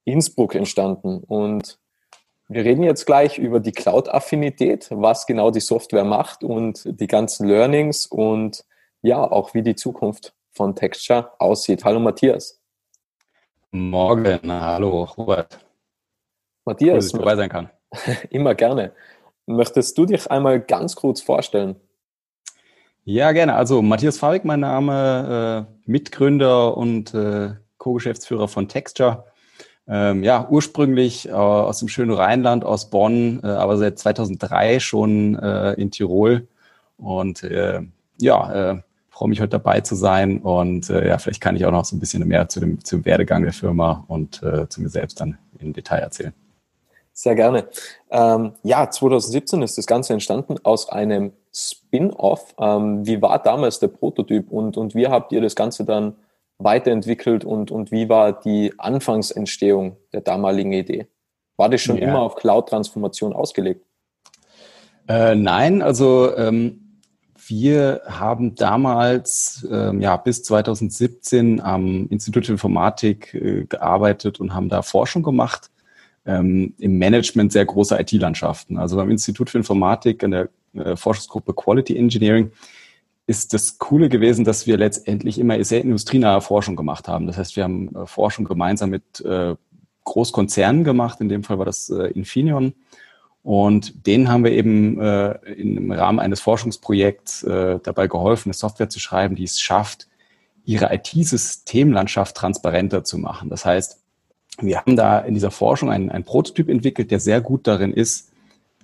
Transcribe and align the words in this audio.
Innsbruck 0.04 0.54
entstanden. 0.54 1.22
Und 1.26 1.78
wir 2.48 2.64
reden 2.64 2.82
jetzt 2.82 3.06
gleich 3.06 3.38
über 3.38 3.60
die 3.60 3.72
Cloud-Affinität, 3.72 4.88
was 4.90 5.26
genau 5.26 5.50
die 5.50 5.60
Software 5.60 6.04
macht 6.04 6.42
und 6.42 6.82
die 6.84 7.06
ganzen 7.06 7.46
Learnings 7.46 8.06
und 8.06 8.64
ja, 9.02 9.18
auch 9.18 9.54
wie 9.54 9.62
die 9.62 9.74
Zukunft 9.74 10.34
von 10.52 10.74
Texture 10.74 11.30
aussieht. 11.38 11.84
Hallo 11.84 12.00
Matthias. 12.00 12.60
Morgen, 13.70 14.40
hallo 14.50 15.04
Robert. 15.16 15.58
Matthias, 16.64 16.90
cool, 16.90 16.96
dass 16.96 17.06
ich 17.06 17.12
dabei 17.12 17.36
sein 17.36 17.48
kann. 17.48 17.70
Immer 18.30 18.54
gerne. 18.54 18.92
Möchtest 19.46 19.96
du 19.96 20.06
dich 20.06 20.30
einmal 20.30 20.60
ganz 20.60 20.96
kurz 20.96 21.20
vorstellen? 21.20 21.76
Ja, 23.04 23.32
gerne. 23.32 23.54
Also 23.54 23.80
Matthias 23.80 24.18
Fabik, 24.18 24.44
mein 24.44 24.60
Name, 24.60 25.66
äh, 25.66 25.90
Mitgründer 25.90 26.76
und 26.76 27.14
äh, 27.14 27.54
Co-Geschäftsführer 27.78 28.48
von 28.48 28.68
Texture. 28.68 29.24
Ähm, 29.88 30.22
ja, 30.22 30.46
ursprünglich 30.48 31.28
äh, 31.28 31.32
aus 31.32 31.78
dem 31.78 31.88
schönen 31.88 32.12
Rheinland, 32.12 32.64
aus 32.64 32.90
Bonn, 32.90 33.40
äh, 33.42 33.46
aber 33.46 33.78
seit 33.78 33.98
2003 33.98 34.78
schon 34.78 35.36
äh, 35.36 35.72
in 35.72 35.90
Tirol. 35.90 36.46
Und 36.98 37.42
äh, 37.42 37.80
ja, 38.20 38.82
freue 39.20 39.28
mich 39.28 39.40
heute 39.42 39.50
dabei 39.50 39.82
zu 39.82 39.96
sein 39.96 40.38
und 40.38 40.88
äh, 40.88 41.08
ja, 41.08 41.18
vielleicht 41.18 41.42
kann 41.42 41.54
ich 41.54 41.66
auch 41.66 41.70
noch 41.70 41.84
so 41.84 41.94
ein 41.94 42.00
bisschen 42.00 42.26
mehr 42.26 42.48
zu 42.48 42.58
dem, 42.58 42.82
zum 42.82 43.04
Werdegang 43.04 43.42
der 43.42 43.52
Firma 43.52 44.02
und 44.08 44.42
äh, 44.42 44.66
zu 44.70 44.80
mir 44.80 44.88
selbst 44.88 45.20
dann 45.20 45.36
im 45.58 45.74
Detail 45.74 45.98
erzählen. 45.98 46.32
Sehr 47.12 47.34
gerne. 47.34 47.68
Ähm, 48.10 48.52
ja, 48.62 48.88
2017 48.88 49.60
ist 49.60 49.76
das 49.76 49.84
Ganze 49.86 50.14
entstanden 50.14 50.56
aus 50.62 50.88
einem 50.88 51.32
Spin-off. 51.52 52.54
Ähm, 52.58 53.06
wie 53.06 53.20
war 53.20 53.38
damals 53.42 53.78
der 53.78 53.88
Prototyp 53.88 54.50
und, 54.50 54.78
und 54.78 54.94
wie 54.94 55.08
habt 55.08 55.32
ihr 55.32 55.42
das 55.42 55.54
Ganze 55.54 55.84
dann 55.84 56.14
weiterentwickelt 56.56 57.44
und, 57.44 57.70
und 57.70 57.92
wie 57.92 58.08
war 58.08 58.32
die 58.32 58.72
Anfangsentstehung 58.78 59.98
der 60.14 60.22
damaligen 60.22 60.72
Idee? 60.72 61.08
War 61.58 61.68
das 61.68 61.82
schon 61.82 61.98
ja. 61.98 62.08
immer 62.08 62.22
auf 62.22 62.36
Cloud-Transformation 62.36 63.34
ausgelegt? 63.34 63.84
Äh, 65.08 65.34
nein, 65.34 65.82
also 65.82 66.34
ähm, 66.38 66.89
wir 67.46 68.02
haben 68.06 68.54
damals 68.54 69.66
ähm, 69.70 70.00
ja 70.00 70.16
bis 70.16 70.42
2017 70.42 71.60
am 71.60 72.06
Institut 72.08 72.46
für 72.46 72.52
Informatik 72.52 73.34
äh, 73.34 73.64
gearbeitet 73.64 74.40
und 74.40 74.54
haben 74.54 74.68
da 74.68 74.82
Forschung 74.82 75.22
gemacht 75.22 75.70
ähm, 76.26 76.74
im 76.78 76.98
Management 76.98 77.52
sehr 77.52 77.64
großer 77.64 78.00
IT-Landschaften. 78.00 78.78
Also 78.78 78.96
beim 78.96 79.10
Institut 79.10 79.50
für 79.50 79.58
Informatik 79.58 80.22
in 80.22 80.30
der 80.30 80.48
äh, 80.74 80.96
Forschungsgruppe 80.96 81.54
Quality 81.54 81.96
Engineering 81.96 82.52
ist 83.26 83.54
das 83.54 83.78
Coole 83.78 84.08
gewesen, 84.08 84.44
dass 84.44 84.66
wir 84.66 84.76
letztendlich 84.76 85.38
immer 85.38 85.62
sehr 85.62 85.82
industrienahe 85.82 86.40
Forschung 86.40 86.74
gemacht 86.76 87.06
haben. 87.06 87.26
Das 87.26 87.38
heißt, 87.38 87.56
wir 87.56 87.64
haben 87.64 87.94
äh, 87.94 88.06
Forschung 88.06 88.44
gemeinsam 88.44 88.90
mit 88.90 89.20
äh, 89.20 89.54
Großkonzernen 90.04 90.84
gemacht. 90.84 91.20
In 91.20 91.28
dem 91.28 91.44
Fall 91.44 91.58
war 91.58 91.66
das 91.66 91.90
äh, 91.90 92.08
Infineon 92.08 92.74
und 93.42 94.06
denen 94.06 94.28
haben 94.28 94.44
wir 94.44 94.52
eben 94.52 95.00
äh, 95.00 95.32
im 95.52 95.90
Rahmen 95.92 96.18
eines 96.18 96.40
Forschungsprojekts 96.40 97.42
äh, 97.44 97.78
dabei 97.82 98.06
geholfen, 98.06 98.48
eine 98.48 98.54
Software 98.54 98.90
zu 98.90 99.00
schreiben, 99.00 99.34
die 99.34 99.44
es 99.44 99.60
schafft, 99.60 100.08
ihre 100.64 100.92
IT-Systemlandschaft 100.94 102.36
transparenter 102.36 103.02
zu 103.02 103.16
machen. 103.18 103.48
Das 103.48 103.64
heißt, 103.64 103.98
wir 104.60 104.78
haben 104.78 104.94
da 104.94 105.20
in 105.20 105.34
dieser 105.34 105.50
Forschung 105.50 105.90
einen, 105.90 106.10
einen 106.10 106.24
Prototyp 106.24 106.68
entwickelt, 106.68 107.10
der 107.10 107.18
sehr 107.18 107.40
gut 107.40 107.66
darin 107.66 107.92
ist, 107.92 108.30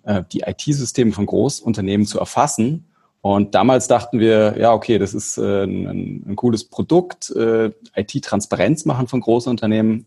äh, 0.04 0.22
die 0.32 0.40
IT-Systeme 0.40 1.12
von 1.12 1.26
Großunternehmen 1.26 2.06
zu 2.06 2.18
erfassen. 2.18 2.86
Und 3.20 3.54
damals 3.54 3.88
dachten 3.88 4.20
wir, 4.20 4.56
ja, 4.58 4.72
okay, 4.72 4.98
das 4.98 5.12
ist 5.12 5.36
äh, 5.36 5.64
ein, 5.64 6.24
ein 6.28 6.36
cooles 6.36 6.64
Produkt, 6.64 7.30
äh, 7.30 7.72
IT-Transparenz 7.94 8.86
machen 8.86 9.06
von 9.06 9.20
Großunternehmen, 9.20 10.06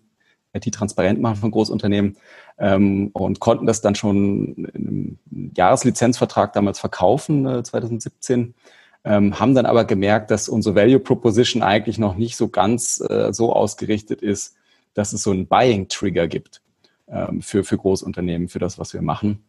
IT 0.53 0.73
transparent 0.73 1.21
machen 1.21 1.35
von 1.35 1.51
Großunternehmen 1.51 2.17
ähm, 2.59 3.09
und 3.13 3.39
konnten 3.39 3.65
das 3.65 3.81
dann 3.81 3.95
schon 3.95 4.53
in 4.73 5.19
einem 5.29 5.51
Jahreslizenzvertrag 5.55 6.53
damals 6.53 6.79
verkaufen, 6.79 7.45
äh, 7.45 7.63
2017. 7.63 8.53
Ähm, 9.05 9.39
haben 9.39 9.55
dann 9.55 9.65
aber 9.65 9.85
gemerkt, 9.85 10.29
dass 10.29 10.49
unsere 10.49 10.75
Value 10.75 10.99
Proposition 10.99 11.63
eigentlich 11.63 11.97
noch 11.97 12.15
nicht 12.15 12.35
so 12.35 12.49
ganz 12.49 13.01
äh, 13.09 13.31
so 13.31 13.53
ausgerichtet 13.53 14.21
ist, 14.21 14.55
dass 14.93 15.13
es 15.13 15.23
so 15.23 15.31
einen 15.31 15.47
Buying 15.47 15.87
Trigger 15.87 16.27
gibt 16.27 16.61
ähm, 17.07 17.41
für, 17.41 17.63
für 17.63 17.77
Großunternehmen, 17.77 18.49
für 18.49 18.59
das, 18.59 18.77
was 18.77 18.93
wir 18.93 19.01
machen. 19.01 19.41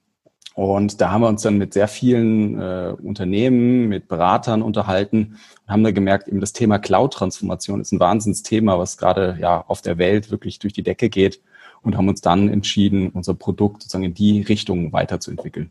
Und 0.54 1.00
da 1.00 1.10
haben 1.10 1.22
wir 1.22 1.28
uns 1.28 1.42
dann 1.42 1.59
mit 1.59 1.75
sehr 1.75 1.88
vielen 1.88 2.60
äh, 2.60 2.94
Unternehmen, 3.03 3.88
mit 3.88 4.06
Beratern 4.06 4.62
unterhalten 4.62 5.37
und 5.66 5.72
haben 5.72 5.82
da 5.82 5.91
gemerkt, 5.91 6.28
eben 6.28 6.41
das 6.41 6.53
Thema 6.53 6.78
Cloud-Transformation 6.78 7.81
ist 7.81 7.92
ein 7.92 8.00
Wahnsinnsthema, 8.00 8.78
was 8.78 8.98
gerade 8.98 9.37
ja 9.41 9.65
auf 9.66 9.82
der 9.82 9.98
Welt 9.98 10.31
wirklich 10.31 10.60
durch 10.60 10.72
die 10.72 10.82
Decke 10.82 11.09
geht 11.09 11.41
und 11.82 11.96
haben 11.96 12.08
uns 12.08 12.20
dann 12.20 12.48
entschieden, 12.48 13.10
unser 13.10 13.34
Produkt 13.34 13.82
sozusagen 13.82 14.04
in 14.04 14.14
die 14.14 14.42
Richtung 14.42 14.92
weiterzuentwickeln. 14.92 15.70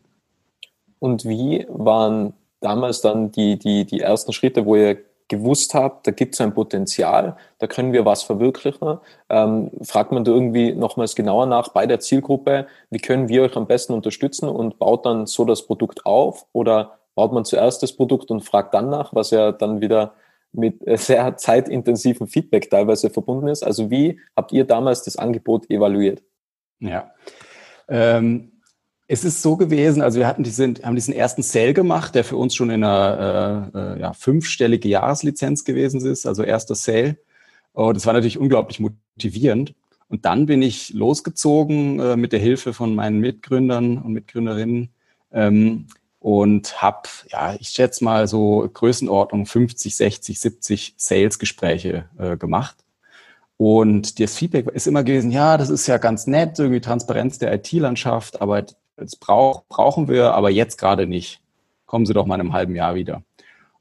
Und 0.98 1.24
wie 1.24 1.66
waren 1.68 2.34
damals 2.60 3.00
dann 3.00 3.32
die, 3.32 3.58
die, 3.58 3.84
die 3.84 4.00
ersten 4.00 4.32
Schritte, 4.32 4.66
wo 4.66 4.76
ihr 4.76 4.98
gewusst 5.28 5.74
habt, 5.74 6.06
da 6.06 6.10
gibt 6.10 6.34
es 6.34 6.40
ein 6.40 6.52
Potenzial, 6.52 7.36
da 7.58 7.66
können 7.68 7.92
wir 7.92 8.04
was 8.04 8.24
verwirklichen, 8.24 8.98
ähm, 9.28 9.70
fragt 9.82 10.12
man 10.12 10.24
da 10.24 10.32
irgendwie 10.32 10.72
nochmals 10.72 11.14
genauer 11.14 11.46
nach 11.46 11.68
bei 11.68 11.86
der 11.86 12.00
Zielgruppe, 12.00 12.66
wie 12.90 12.98
können 12.98 13.28
wir 13.28 13.44
euch 13.44 13.56
am 13.56 13.66
besten 13.66 13.94
unterstützen 13.94 14.48
und 14.48 14.78
baut 14.78 15.06
dann 15.06 15.26
so 15.26 15.44
das 15.44 15.62
Produkt 15.66 16.04
auf 16.04 16.46
oder 16.52 16.98
baut 17.14 17.32
man 17.32 17.44
zuerst 17.44 17.82
das 17.82 17.92
Produkt 17.92 18.30
und 18.30 18.42
fragt 18.42 18.74
dann 18.74 18.90
nach, 18.90 19.14
was 19.14 19.30
ja 19.30 19.52
dann 19.52 19.80
wieder 19.80 20.14
mit 20.52 20.80
sehr 20.98 21.36
zeitintensiven 21.36 22.26
Feedback 22.26 22.70
teilweise 22.70 23.10
verbunden 23.10 23.48
ist. 23.48 23.62
Also 23.62 23.90
wie 23.90 24.18
habt 24.36 24.52
ihr 24.52 24.64
damals 24.64 25.02
das 25.02 25.16
Angebot 25.16 25.70
evaluiert? 25.70 26.22
Ja. 26.80 27.12
Ähm, 27.88 28.52
es 29.06 29.24
ist 29.24 29.42
so 29.42 29.56
gewesen, 29.56 30.02
also 30.02 30.20
wir 30.20 30.26
hatten 30.28 30.44
diesen, 30.44 30.76
haben 30.84 30.94
diesen 30.94 31.12
ersten 31.12 31.42
Sale 31.42 31.74
gemacht, 31.74 32.14
der 32.14 32.22
für 32.22 32.36
uns 32.36 32.54
schon 32.54 32.70
in 32.70 32.84
einer 32.84 33.70
äh, 33.74 33.78
äh, 33.78 34.00
ja, 34.00 34.12
fünfstellige 34.12 34.88
Jahreslizenz 34.88 35.64
gewesen 35.64 36.00
ist, 36.06 36.26
also 36.26 36.44
erster 36.44 36.76
Sale. 36.76 37.16
Und 37.72 37.96
das 37.96 38.06
war 38.06 38.12
natürlich 38.12 38.38
unglaublich 38.38 38.78
motivierend. 38.80 39.74
Und 40.08 40.24
dann 40.24 40.46
bin 40.46 40.62
ich 40.62 40.92
losgezogen 40.92 41.98
äh, 41.98 42.16
mit 42.16 42.32
der 42.32 42.40
Hilfe 42.40 42.72
von 42.72 42.94
meinen 42.94 43.18
Mitgründern 43.18 43.98
und 43.98 44.12
Mitgründerinnen 44.12 44.90
ähm, 45.32 45.86
und 46.20 46.80
habe, 46.82 47.08
ja, 47.28 47.56
ich 47.58 47.70
schätze 47.70 48.04
mal 48.04 48.28
so 48.28 48.68
Größenordnung 48.72 49.46
50, 49.46 49.96
60, 49.96 50.38
70 50.38 50.94
Sales-Gespräche 50.96 52.04
äh, 52.18 52.36
gemacht. 52.36 52.76
Und 53.56 54.20
das 54.20 54.36
Feedback 54.36 54.68
ist 54.68 54.86
immer 54.86 55.02
gewesen, 55.02 55.30
ja, 55.30 55.56
das 55.58 55.70
ist 55.70 55.86
ja 55.86 55.98
ganz 55.98 56.26
nett, 56.26 56.58
irgendwie 56.58 56.80
Transparenz 56.80 57.38
der 57.38 57.52
IT-Landschaft, 57.54 58.40
aber 58.40 58.64
das 58.96 59.16
brauch, 59.16 59.64
brauchen 59.68 60.08
wir, 60.08 60.34
aber 60.34 60.50
jetzt 60.50 60.78
gerade 60.78 61.06
nicht. 61.06 61.40
Kommen 61.86 62.06
Sie 62.06 62.14
doch 62.14 62.26
mal 62.26 62.36
in 62.36 62.42
einem 62.42 62.52
halben 62.52 62.74
Jahr 62.74 62.94
wieder. 62.94 63.22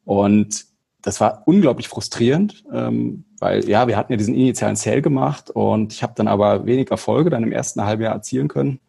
Und 0.05 0.65
das 1.01 1.21
war 1.21 1.43
unglaublich 1.45 1.87
frustrierend, 1.87 2.63
ähm, 2.73 3.25
weil 3.39 3.67
ja, 3.69 3.87
wir 3.87 3.95
hatten 3.95 4.11
ja 4.11 4.17
diesen 4.17 4.33
initialen 4.33 4.75
Sale 4.75 5.01
gemacht 5.01 5.49
und 5.49 5.93
ich 5.93 6.03
habe 6.03 6.13
dann 6.15 6.27
aber 6.27 6.65
wenig 6.65 6.91
Erfolge 6.91 7.29
dann 7.29 7.43
im 7.43 7.51
ersten 7.51 7.83
halben 7.85 8.03
Jahr 8.03 8.13
erzielen 8.13 8.47
können. 8.47 8.79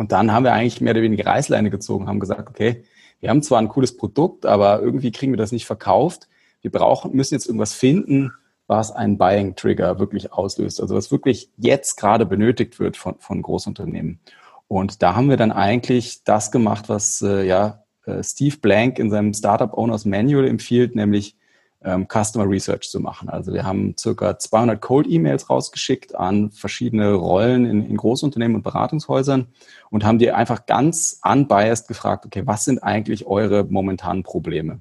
Und 0.00 0.12
dann 0.12 0.32
haben 0.32 0.44
wir 0.44 0.54
eigentlich 0.54 0.80
mehr 0.80 0.94
oder 0.94 1.02
weniger 1.02 1.26
Reißleine 1.26 1.68
gezogen, 1.68 2.08
haben 2.08 2.20
gesagt, 2.20 2.48
okay, 2.48 2.84
wir 3.20 3.28
haben 3.28 3.42
zwar 3.42 3.58
ein 3.58 3.68
cooles 3.68 3.98
Produkt, 3.98 4.46
aber 4.46 4.80
irgendwie 4.80 5.12
kriegen 5.12 5.30
wir 5.30 5.36
das 5.36 5.52
nicht 5.52 5.66
verkauft. 5.66 6.26
Wir 6.62 6.70
brauchen, 6.70 7.14
müssen 7.14 7.34
jetzt 7.34 7.44
irgendwas 7.44 7.74
finden, 7.74 8.32
was 8.66 8.92
einen 8.92 9.18
Buying 9.18 9.56
Trigger 9.56 9.98
wirklich 9.98 10.32
auslöst. 10.32 10.80
Also 10.80 10.94
was 10.94 11.12
wirklich 11.12 11.50
jetzt 11.58 11.96
gerade 11.96 12.24
benötigt 12.24 12.80
wird 12.80 12.96
von, 12.96 13.16
von 13.18 13.42
Großunternehmen. 13.42 14.20
Und 14.68 15.02
da 15.02 15.14
haben 15.14 15.28
wir 15.28 15.36
dann 15.36 15.52
eigentlich 15.52 16.24
das 16.24 16.50
gemacht, 16.50 16.88
was 16.88 17.20
äh, 17.20 17.46
ja 17.46 17.84
äh, 18.06 18.22
Steve 18.22 18.56
Blank 18.56 18.98
in 18.98 19.10
seinem 19.10 19.34
Startup 19.34 19.74
Owners 19.74 20.06
Manual 20.06 20.48
empfiehlt, 20.48 20.94
nämlich 20.94 21.36
ähm, 21.82 22.06
Customer 22.08 22.48
Research 22.48 22.90
zu 22.90 23.00
machen. 23.00 23.28
Also 23.28 23.52
wir 23.52 23.64
haben 23.64 23.94
circa 23.98 24.38
200 24.38 24.80
Cold 24.80 25.06
E-Mails 25.08 25.48
rausgeschickt 25.48 26.14
an 26.14 26.50
verschiedene 26.50 27.12
Rollen 27.12 27.64
in, 27.64 27.88
in 27.88 27.96
Großunternehmen 27.96 28.56
und 28.56 28.62
Beratungshäusern 28.62 29.46
und 29.90 30.04
haben 30.04 30.18
die 30.18 30.30
einfach 30.30 30.66
ganz 30.66 31.20
unbiased 31.24 31.88
gefragt, 31.88 32.26
okay, 32.26 32.42
was 32.46 32.64
sind 32.64 32.82
eigentlich 32.82 33.26
eure 33.26 33.64
momentanen 33.64 34.22
Probleme? 34.22 34.80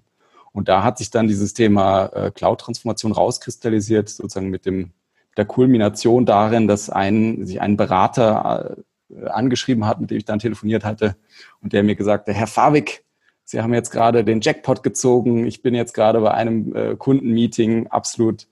Und 0.52 0.68
da 0.68 0.84
hat 0.84 0.98
sich 0.98 1.10
dann 1.10 1.28
dieses 1.28 1.54
Thema 1.54 2.08
äh, 2.08 2.32
Cloud-Transformation 2.32 3.12
rauskristallisiert, 3.12 4.10
sozusagen 4.10 4.50
mit 4.50 4.66
dem 4.66 4.92
der 5.38 5.46
Kulmination 5.46 6.26
darin, 6.26 6.68
dass 6.68 6.90
ein, 6.90 7.46
sich 7.46 7.62
ein 7.62 7.78
Berater 7.78 8.76
äh, 9.10 9.28
angeschrieben 9.28 9.86
hat, 9.86 10.02
mit 10.02 10.12
dem 10.12 10.18
ich 10.18 10.26
dann 10.26 10.40
telefoniert 10.40 10.84
hatte 10.84 11.16
und 11.62 11.72
der 11.72 11.84
mir 11.84 11.96
gesagt 11.96 12.28
hat, 12.28 12.36
Herr 12.36 12.48
Favik, 12.48 13.06
Sie 13.50 13.60
haben 13.60 13.74
jetzt 13.74 13.90
gerade 13.90 14.24
den 14.24 14.42
Jackpot 14.42 14.84
gezogen. 14.84 15.48
Ich 15.48 15.64
bin 15.64 15.74
jetzt 15.74 15.96
gerade 15.96 16.22
bei 16.22 16.30
einem 16.30 16.76
äh, 16.76 16.96
Kundenmeeting 16.96 17.88
absolut 17.88 18.46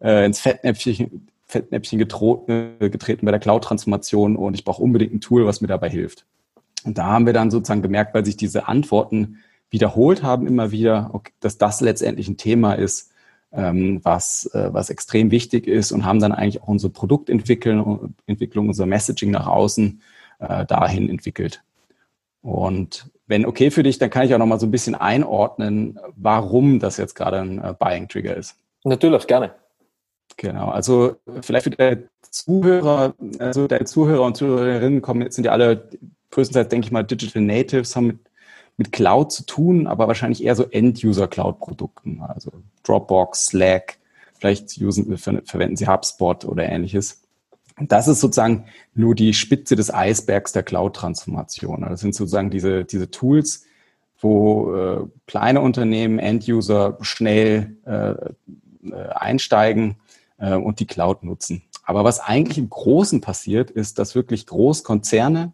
äh, 0.00 0.24
ins 0.24 0.40
Fettnäpfchen, 0.40 1.28
Fettnäpfchen 1.44 1.98
getreten, 1.98 2.78
getreten 2.78 3.26
bei 3.26 3.30
der 3.30 3.40
Cloud-Transformation 3.40 4.36
und 4.36 4.54
ich 4.54 4.64
brauche 4.64 4.82
unbedingt 4.82 5.12
ein 5.12 5.20
Tool, 5.20 5.44
was 5.44 5.60
mir 5.60 5.66
dabei 5.66 5.90
hilft. 5.90 6.24
Und 6.84 6.96
da 6.96 7.08
haben 7.08 7.26
wir 7.26 7.34
dann 7.34 7.50
sozusagen 7.50 7.82
gemerkt, 7.82 8.14
weil 8.14 8.24
sich 8.24 8.38
diese 8.38 8.68
Antworten 8.68 9.36
wiederholt 9.68 10.22
haben 10.22 10.46
immer 10.46 10.70
wieder, 10.70 11.10
okay, 11.12 11.32
dass 11.40 11.58
das 11.58 11.82
letztendlich 11.82 12.26
ein 12.28 12.38
Thema 12.38 12.72
ist, 12.72 13.12
ähm, 13.52 14.00
was, 14.02 14.48
äh, 14.54 14.72
was 14.72 14.88
extrem 14.88 15.30
wichtig 15.30 15.66
ist 15.66 15.92
und 15.92 16.06
haben 16.06 16.20
dann 16.20 16.32
eigentlich 16.32 16.62
auch 16.62 16.68
unsere 16.68 16.90
Produktentwicklung, 16.90 18.14
Entwicklung, 18.24 18.68
unser 18.68 18.86
Messaging 18.86 19.30
nach 19.30 19.46
außen 19.46 20.00
äh, 20.38 20.64
dahin 20.64 21.10
entwickelt. 21.10 21.62
Und 22.40 23.10
wenn 23.28 23.46
okay 23.46 23.70
für 23.70 23.82
dich, 23.82 23.98
dann 23.98 24.10
kann 24.10 24.26
ich 24.26 24.34
auch 24.34 24.38
noch 24.38 24.46
mal 24.46 24.58
so 24.58 24.66
ein 24.66 24.70
bisschen 24.70 24.94
einordnen, 24.94 26.00
warum 26.16 26.80
das 26.80 26.96
jetzt 26.96 27.14
gerade 27.14 27.38
ein 27.38 27.62
äh, 27.62 27.74
Buying 27.78 28.08
Trigger 28.08 28.36
ist. 28.36 28.56
Natürlich, 28.84 29.26
gerne. 29.26 29.54
Genau, 30.36 30.68
also 30.68 31.16
vielleicht 31.42 31.64
für 31.64 31.70
deine 31.70 32.08
Zuhörer, 32.22 33.14
also 33.38 33.66
deine 33.66 33.84
Zuhörer 33.84 34.22
und 34.22 34.36
Zuhörerinnen 34.36 35.02
kommen, 35.02 35.30
sind 35.30 35.44
ja 35.44 35.52
alle 35.52 35.88
größtenteils, 36.30 36.68
denke 36.68 36.86
ich 36.86 36.92
mal, 36.92 37.02
Digital 37.02 37.42
Natives, 37.42 37.96
haben 37.96 38.06
mit, 38.06 38.18
mit 38.76 38.92
Cloud 38.92 39.32
zu 39.32 39.44
tun, 39.44 39.86
aber 39.86 40.06
wahrscheinlich 40.06 40.44
eher 40.44 40.54
so 40.54 40.64
End-User-Cloud-Produkten, 40.64 42.22
also 42.22 42.52
Dropbox, 42.84 43.46
Slack, 43.46 43.98
vielleicht 44.38 44.80
usen, 44.80 45.16
verwenden 45.18 45.76
sie 45.76 45.88
HubSpot 45.88 46.44
oder 46.44 46.68
ähnliches. 46.68 47.22
Das 47.80 48.08
ist 48.08 48.20
sozusagen 48.20 48.64
nur 48.94 49.14
die 49.14 49.34
Spitze 49.34 49.76
des 49.76 49.92
Eisbergs 49.92 50.52
der 50.52 50.62
Cloud-Transformation. 50.62 51.82
Das 51.82 52.00
sind 52.00 52.14
sozusagen 52.14 52.50
diese, 52.50 52.84
diese 52.84 53.10
Tools, 53.10 53.64
wo 54.20 54.74
äh, 54.74 55.06
kleine 55.26 55.60
Unternehmen, 55.60 56.18
End-User 56.18 56.98
schnell 57.02 57.76
äh, 57.86 58.14
äh, 58.90 59.08
einsteigen 59.10 59.96
äh, 60.38 60.54
und 60.54 60.80
die 60.80 60.86
Cloud 60.86 61.22
nutzen. 61.22 61.62
Aber 61.84 62.04
was 62.04 62.20
eigentlich 62.20 62.58
im 62.58 62.68
Großen 62.68 63.20
passiert, 63.20 63.70
ist, 63.70 63.98
dass 63.98 64.14
wirklich 64.14 64.46
Großkonzerne 64.46 65.52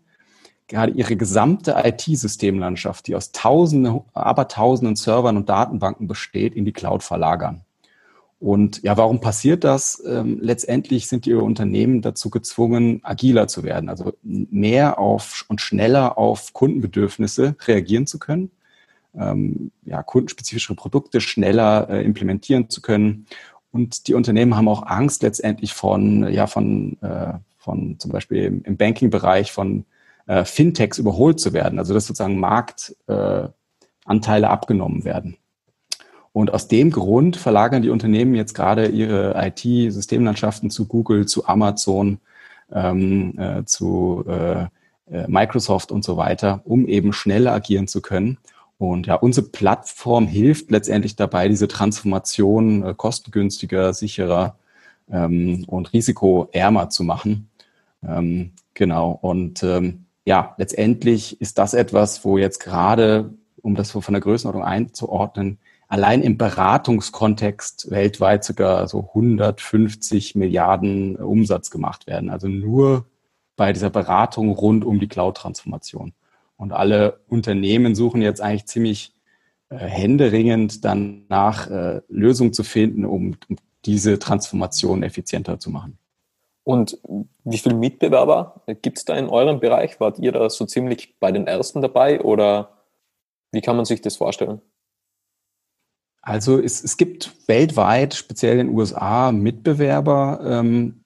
gerade 0.67 0.93
ihre 0.93 1.17
gesamte 1.17 1.77
IT-Systemlandschaft, 1.85 3.07
die 3.07 3.15
aus 3.15 3.33
Tausenden, 3.33 4.01
aber 4.15 4.49
Tausenden 4.49 4.97
Servern 4.97 5.37
und 5.37 5.49
Datenbanken 5.49 6.09
besteht, 6.09 6.55
in 6.55 6.65
die 6.65 6.73
Cloud 6.73 7.03
verlagern. 7.03 7.65
Und 8.45 8.83
ja, 8.83 8.95
warum 8.99 9.21
passiert 9.23 9.65
das? 9.65 10.03
Ähm, 10.07 10.39
letztendlich 10.39 11.07
sind 11.07 11.25
die 11.25 11.33
Unternehmen 11.33 12.03
dazu 12.03 12.29
gezwungen, 12.29 13.01
agiler 13.03 13.49
zu 13.49 13.63
werden, 13.65 13.89
also 13.89 14.13
mehr 14.23 14.99
auf 14.99 15.47
und 15.49 15.63
schneller 15.63 16.19
auf 16.19 16.53
Kundenbedürfnisse 16.53 17.57
reagieren 17.67 18.07
zu 18.07 18.19
können, 18.19 18.51
ähm, 19.19 19.71
ja, 19.87 20.03
kundenspezifische 20.03 20.75
Produkte 20.75 21.23
schneller 21.23 21.89
äh, 21.89 22.05
implementieren 22.05 22.69
zu 22.69 22.83
können. 22.83 23.25
Und 23.73 24.09
die 24.09 24.15
Unternehmen 24.15 24.59
haben 24.59 24.69
auch 24.69 24.83
Angst 24.83 25.23
letztendlich 25.23 25.73
von, 25.73 26.31
ja, 26.31 26.47
von, 26.47 26.99
äh, 27.01 27.33
von 27.57 27.99
zum 27.99 28.13
Beispiel 28.13 28.61
im, 28.63 28.77
Banking-Bereich 28.77 29.53
von 29.53 29.87
äh, 30.27 30.45
Fintechs 30.45 30.99
überholt 30.99 31.41
zu 31.41 31.55
werden, 31.55 31.79
also 31.79 31.95
dass 31.95 32.09
sozusagen 32.09 32.39
Marktanteile 32.39 33.55
abgenommen 34.51 35.05
werden. 35.07 35.39
Und 36.35 36.53
aus 36.53 36.67
dem 36.67 36.91
Grund 36.91 37.37
verlagern 37.37 37.83
die 37.83 37.91
Unternehmen 37.91 38.35
jetzt 38.35 38.55
gerade 38.55 38.89
ihre 38.89 39.35
IT-Systemlandschaften 39.37 40.69
zu 40.69 40.87
Google, 40.87 41.27
zu 41.27 41.47
Amazon, 41.47 42.19
ähm, 42.73 43.39
äh, 43.39 43.65
zu 43.65 44.25
äh, 44.27 44.65
äh, 45.13 45.29
Microsoft 45.29 45.93
und 45.93 46.03
so 46.03 46.17
weiter, 46.17 46.61
um 46.65 46.89
eben 46.89 47.13
schneller 47.13 47.53
agieren 47.53 47.87
zu 47.87 48.03
können. 48.03 48.39
Und 48.79 49.07
ja, 49.07 49.15
unsere 49.15 49.47
Plattform 49.47 50.27
hilft 50.27 50.73
letztendlich 50.73 51.15
dabei, 51.15 51.47
diese 51.49 51.69
Transformation 51.69 52.83
äh, 52.83 52.95
kostengünstiger, 52.97 53.95
sicherer 53.95 54.57
ähm, 55.09 55.63
und 55.69 55.93
risikoärmer 55.93 56.91
zu 56.91 57.05
machen. 57.05 57.49
Ähm, 58.05 58.51
genau. 58.75 59.17
Und 59.23 59.63
ähm, 59.63 60.07
ja, 60.25 60.57
letztendlich 60.59 61.41
ist 61.41 61.59
das 61.59 61.75
etwas, 61.75 62.25
wo 62.25 62.39
jetzt 62.39 62.59
gerade, 62.59 63.33
um 63.63 63.77
das 63.77 63.93
von 63.93 64.03
der 64.13 64.21
Größenordnung 64.21 64.65
einzuordnen, 64.65 65.59
allein 65.95 66.23
im 66.23 66.37
Beratungskontext 66.37 67.89
weltweit 67.93 68.43
sogar 68.43 68.89
so 68.89 69.11
150 69.15 70.35
Milliarden 70.35 71.15
Umsatz 71.15 71.71
gemacht 71.71 72.09
werden. 72.09 72.31
Also 72.31 72.49
nur 72.49 73.07
bei 73.55 73.73
dieser 73.73 73.91
Beratung 73.91 74.51
rund 74.51 74.85
um 74.85 74.99
die 74.99 75.07
Cloud-Transformation. 75.07 76.13
Und 76.57 76.73
alle 76.73 77.21
Unternehmen 77.29 77.95
suchen 77.95 78.23
jetzt 78.23 78.41
eigentlich 78.41 78.67
ziemlich 78.67 79.15
äh, 79.69 79.77
händeringend 79.77 80.85
danach 80.85 81.71
äh, 81.71 82.01
Lösungen 82.09 82.53
zu 82.53 82.65
finden, 82.65 83.05
um, 83.05 83.37
um 83.49 83.57
diese 83.85 84.19
Transformation 84.19 85.05
effizienter 85.05 85.61
zu 85.61 85.71
machen. 85.71 85.97
Und 86.65 86.99
wie 87.45 87.59
viele 87.59 87.77
Mitbewerber 87.77 88.63
gibt 88.83 88.99
es 88.99 89.05
da 89.05 89.17
in 89.17 89.29
eurem 89.29 89.61
Bereich? 89.61 90.01
Wart 90.01 90.19
ihr 90.19 90.33
da 90.33 90.51
so 90.51 90.67
ziemlich 90.67 91.21
bei 91.21 91.31
den 91.31 91.47
ersten 91.47 91.83
dabei 91.83 92.21
oder 92.21 92.71
wie 93.53 93.61
kann 93.61 93.77
man 93.77 93.85
sich 93.85 94.01
das 94.01 94.17
vorstellen? 94.17 94.61
Also 96.25 96.59
es, 96.59 96.83
es 96.83 96.97
gibt 96.97 97.33
weltweit, 97.47 98.15
speziell 98.15 98.59
in 98.59 98.69
den 98.69 98.77
USA, 98.77 99.31
Mitbewerber, 99.31 100.41
ähm, 100.43 101.05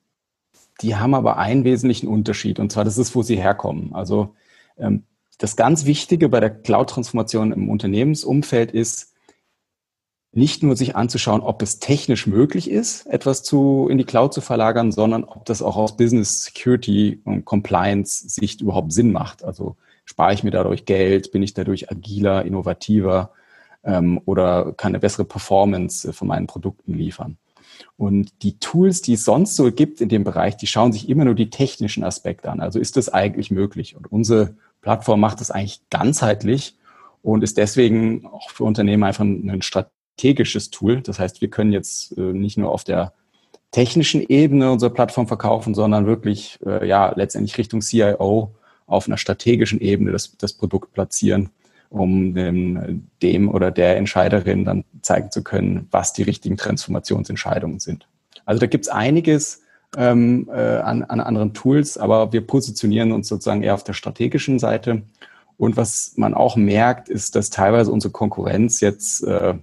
die 0.81 0.95
haben 0.95 1.15
aber 1.15 1.39
einen 1.39 1.65
wesentlichen 1.65 2.07
Unterschied, 2.07 2.61
und 2.61 2.71
zwar 2.71 2.85
das 2.85 2.99
ist, 2.99 3.17
wo 3.17 3.23
sie 3.23 3.37
herkommen. 3.37 3.95
Also 3.95 4.37
ähm, 4.79 5.03
das 5.39 5.57
ganz 5.57 5.87
Wichtige 5.87 6.29
bei 6.29 6.39
der 6.39 6.51
Cloud-Transformation 6.51 7.51
im 7.51 7.69
Unternehmensumfeld 7.69 8.71
ist, 8.71 9.13
nicht 10.31 10.63
nur 10.63 10.77
sich 10.77 10.95
anzuschauen, 10.95 11.41
ob 11.41 11.63
es 11.63 11.81
technisch 11.81 12.29
möglich 12.29 12.71
ist, 12.71 13.07
etwas 13.07 13.43
zu, 13.43 13.89
in 13.91 13.99
die 13.99 14.05
Cloud 14.05 14.33
zu 14.33 14.41
verlagern, 14.41 14.93
sondern 14.93 15.25
ob 15.25 15.47
das 15.47 15.63
auch 15.63 15.77
aus 15.77 15.97
Business 15.97 16.45
Security 16.45 17.21
und 17.25 17.45
Compliance 17.45 18.29
Sicht 18.29 18.61
überhaupt 18.61 18.93
Sinn 18.93 19.11
macht. 19.11 19.43
Also 19.43 19.77
spare 20.05 20.33
ich 20.33 20.45
mir 20.45 20.53
dadurch 20.53 20.85
Geld, 20.85 21.33
bin 21.33 21.43
ich 21.43 21.55
dadurch 21.55 21.91
agiler, 21.91 22.45
innovativer 22.45 23.33
ähm, 23.85 24.21
oder 24.25 24.73
kann 24.73 24.91
eine 24.91 25.01
bessere 25.01 25.25
Performance 25.25 26.13
von 26.13 26.29
meinen 26.29 26.47
Produkten 26.47 26.95
liefern. 26.95 27.39
Und 27.97 28.43
die 28.43 28.59
Tools, 28.59 29.03
die 29.03 29.15
es 29.15 29.25
sonst 29.25 29.57
so 29.57 29.71
gibt 29.71 30.01
in 30.01 30.09
dem 30.09 30.25
Bereich, 30.25 30.57
die 30.57 30.67
schauen 30.67 30.93
sich 30.93 31.09
immer 31.09 31.25
nur 31.25 31.35
die 31.35 31.51
technischen 31.51 32.05
Aspekte 32.05 32.51
an. 32.51 32.61
Also 32.61 32.79
ist 32.79 32.97
das 32.97 33.09
eigentlich 33.09 33.51
möglich? 33.51 33.97
Und 33.97 34.11
unsere 34.11 34.55
Plattform 34.81 35.21
macht 35.21 35.41
das 35.41 35.51
eigentlich 35.51 35.81
ganzheitlich 35.91 36.77
und 37.23 37.43
ist 37.43 37.57
deswegen 37.57 38.27
auch 38.27 38.51
für 38.51 38.65
Unternehmen 38.65 39.05
einfach 39.05 39.25
ein 39.25 39.63
strategisches 39.63 40.71
Tool. 40.71 41.01
Das 41.03 41.19
heißt, 41.19 41.41
wir 41.41 41.51
können 41.51 41.73
jetzt 41.73 42.17
äh, 42.17 42.33
nicht 42.33 42.59
nur 42.59 42.71
auf 42.71 42.85
der 42.85 43.13
technischen 43.71 44.23
Ebene 44.23 44.73
unsere 44.73 44.93
Plattform 44.93 45.27
verkaufen, 45.27 45.75
sondern 45.75 46.07
wirklich 46.07 46.59
äh, 46.65 46.87
ja 46.87 47.13
letztendlich 47.15 47.59
Richtung 47.59 47.81
CIO 47.81 48.55
auf 48.87 49.07
einer 49.07 49.19
strategischen 49.19 49.81
Ebene 49.81 50.13
das, 50.13 50.37
das 50.39 50.55
Produkt 50.55 50.93
platzieren 50.95 51.51
um 51.91 52.35
dem, 52.35 53.09
dem 53.23 53.49
oder 53.49 53.71
der 53.71 53.97
Entscheiderin 53.97 54.65
dann 54.65 54.85
zeigen 55.03 55.31
zu 55.31 55.43
können, 55.43 55.89
was 55.91 56.13
die 56.13 56.23
richtigen 56.23 56.57
Transformationsentscheidungen 56.57 57.81
sind. 57.81 58.07
Also 58.45 58.61
da 58.61 58.67
gibt's 58.67 58.89
einiges 58.89 59.63
ähm, 59.97 60.49
äh, 60.53 60.79
an, 60.79 61.03
an 61.05 61.21
anderen 61.21 61.55
Tools, 61.55 61.97
aber 61.97 62.33
wir 62.33 62.47
positionieren 62.47 63.13
uns 63.13 63.29
sozusagen 63.29 63.63
eher 63.63 63.75
auf 63.75 63.85
der 63.85 63.95
strategischen 63.95 64.59
Seite. 64.59 65.03
Und 65.57 65.77
was 65.77 66.13
man 66.17 66.35
auch 66.35 66.57
merkt, 66.57 67.09
ist, 67.09 67.35
dass 67.35 67.51
teilweise 67.51 67.91
unsere 67.91 68.13
Konkurrenz 68.13 68.81
jetzt 68.81 69.25
äh, 69.25 69.55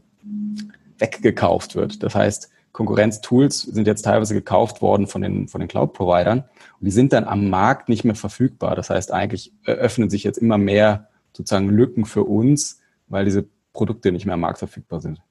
weggekauft 0.97 1.75
wird. 1.75 2.03
Das 2.03 2.15
heißt, 2.15 2.49
Konkurrenztools 2.71 3.61
sind 3.61 3.87
jetzt 3.87 4.01
teilweise 4.01 4.33
gekauft 4.33 4.81
worden 4.81 5.07
von 5.07 5.21
den, 5.21 5.47
von 5.47 5.61
den 5.61 5.69
Cloud-Providern 5.69 6.39
und 6.39 6.85
die 6.85 6.91
sind 6.91 7.13
dann 7.13 7.23
am 7.23 7.49
Markt 7.49 7.87
nicht 7.87 8.03
mehr 8.03 8.15
verfügbar. 8.15 8.75
Das 8.75 8.89
heißt, 8.89 9.13
eigentlich 9.13 9.53
öffnen 9.63 10.09
sich 10.09 10.25
jetzt 10.25 10.37
immer 10.37 10.57
mehr 10.57 11.07
sozusagen 11.35 11.69
Lücken 11.69 12.05
für 12.05 12.23
uns, 12.23 12.81
weil 13.07 13.25
diese 13.25 13.45
Produkte 13.73 14.11
nicht 14.11 14.25
mehr 14.25 14.33
am 14.33 14.41
Markt 14.41 14.59
verfügbar 14.59 15.01
sind. 15.01 15.21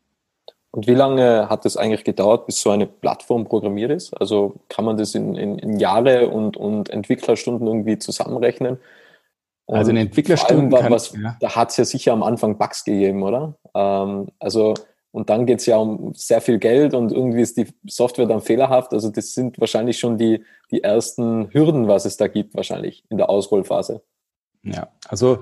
Und 0.70 0.88
wie 0.88 0.94
lange 0.94 1.48
hat 1.48 1.64
es 1.66 1.76
eigentlich 1.76 2.02
gedauert, 2.02 2.46
bis 2.46 2.60
so 2.60 2.70
eine 2.70 2.86
Plattform 2.86 3.44
programmiert 3.44 3.92
ist? 3.92 4.12
Also 4.20 4.56
kann 4.68 4.84
man 4.84 4.96
das 4.96 5.14
in, 5.14 5.36
in, 5.36 5.56
in 5.58 5.78
Jahre 5.78 6.28
und, 6.28 6.56
und 6.56 6.90
Entwicklerstunden 6.90 7.66
irgendwie 7.66 7.98
zusammenrechnen? 7.98 8.78
Und 9.66 9.76
also 9.76 9.92
in 9.92 9.96
Entwicklerstunden 9.96 10.70
kann, 10.70 10.92
was, 10.92 11.12
ja. 11.12 11.36
da 11.40 11.54
hat 11.54 11.70
es 11.70 11.76
ja 11.76 11.84
sicher 11.84 12.12
am 12.12 12.22
Anfang 12.22 12.58
Bugs 12.58 12.84
gegeben, 12.84 13.22
oder? 13.22 13.54
Ähm, 13.74 14.26
also 14.40 14.74
und 15.14 15.30
dann 15.30 15.46
geht 15.46 15.60
es 15.60 15.66
ja 15.66 15.76
um 15.76 16.12
sehr 16.14 16.40
viel 16.40 16.58
Geld 16.58 16.92
und 16.92 17.12
irgendwie 17.12 17.40
ist 17.40 17.56
die 17.56 17.68
Software 17.86 18.26
dann 18.26 18.40
fehlerhaft. 18.40 18.92
Also 18.92 19.10
das 19.10 19.32
sind 19.32 19.60
wahrscheinlich 19.60 19.96
schon 19.96 20.18
die, 20.18 20.42
die 20.72 20.82
ersten 20.82 21.54
Hürden, 21.54 21.86
was 21.86 22.04
es 22.04 22.16
da 22.16 22.26
gibt, 22.26 22.56
wahrscheinlich 22.56 23.04
in 23.10 23.18
der 23.18 23.30
Ausrollphase. 23.30 24.02
Ja, 24.64 24.88
also 25.06 25.38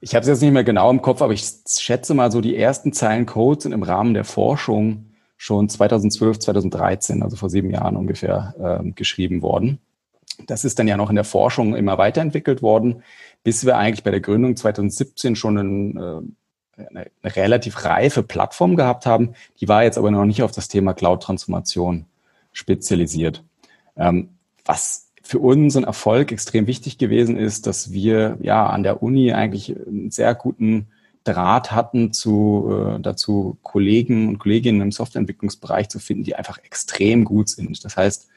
ich 0.00 0.14
habe 0.14 0.22
es 0.22 0.28
jetzt 0.28 0.42
nicht 0.42 0.52
mehr 0.52 0.64
genau 0.64 0.90
im 0.90 1.02
Kopf, 1.02 1.22
aber 1.22 1.32
ich 1.32 1.44
schätze 1.68 2.14
mal 2.14 2.30
so, 2.30 2.40
die 2.40 2.56
ersten 2.56 2.92
Zeilen 2.92 3.26
Code 3.26 3.62
sind 3.62 3.72
im 3.72 3.82
Rahmen 3.82 4.14
der 4.14 4.24
Forschung 4.24 5.06
schon 5.36 5.68
2012, 5.68 6.38
2013, 6.38 7.22
also 7.22 7.36
vor 7.36 7.50
sieben 7.50 7.70
Jahren 7.70 7.96
ungefähr, 7.96 8.54
äh, 8.82 8.90
geschrieben 8.92 9.42
worden. 9.42 9.78
Das 10.46 10.64
ist 10.64 10.78
dann 10.78 10.88
ja 10.88 10.96
noch 10.96 11.10
in 11.10 11.16
der 11.16 11.24
Forschung 11.24 11.74
immer 11.74 11.98
weiterentwickelt 11.98 12.62
worden, 12.62 13.02
bis 13.42 13.64
wir 13.64 13.76
eigentlich 13.76 14.04
bei 14.04 14.10
der 14.10 14.20
Gründung 14.20 14.56
2017 14.56 15.36
schon 15.36 15.58
einen 15.58 15.96
äh, 15.96 16.20
eine, 16.76 17.06
eine 17.22 17.36
relativ 17.36 17.84
reife 17.84 18.22
Plattform 18.22 18.76
gehabt 18.76 19.06
haben. 19.06 19.34
Die 19.60 19.68
war 19.68 19.84
jetzt 19.84 19.98
aber 19.98 20.10
noch 20.10 20.24
nicht 20.24 20.42
auf 20.42 20.52
das 20.52 20.68
Thema 20.68 20.94
Cloud-Transformation 20.94 22.06
spezialisiert. 22.52 23.42
Ähm, 23.96 24.30
was 24.64 25.05
für 25.26 25.40
uns 25.40 25.76
ein 25.76 25.84
Erfolg 25.84 26.30
extrem 26.30 26.68
wichtig 26.68 26.98
gewesen 26.98 27.36
ist, 27.36 27.66
dass 27.66 27.90
wir 27.90 28.38
ja 28.40 28.66
an 28.66 28.84
der 28.84 29.02
Uni 29.02 29.32
eigentlich 29.32 29.74
einen 29.76 30.12
sehr 30.12 30.34
guten 30.36 30.86
Draht 31.24 31.72
hatten 31.72 32.12
zu 32.12 32.70
äh, 32.70 33.00
dazu 33.00 33.58
Kollegen 33.62 34.28
und 34.28 34.38
Kolleginnen 34.38 34.80
im 34.80 34.92
Softwareentwicklungsbereich 34.92 35.88
zu 35.88 35.98
finden, 35.98 36.22
die 36.22 36.36
einfach 36.36 36.58
extrem 36.58 37.24
gut 37.24 37.48
sind. 37.48 37.84
Das 37.84 37.96
heißt, 37.96 38.28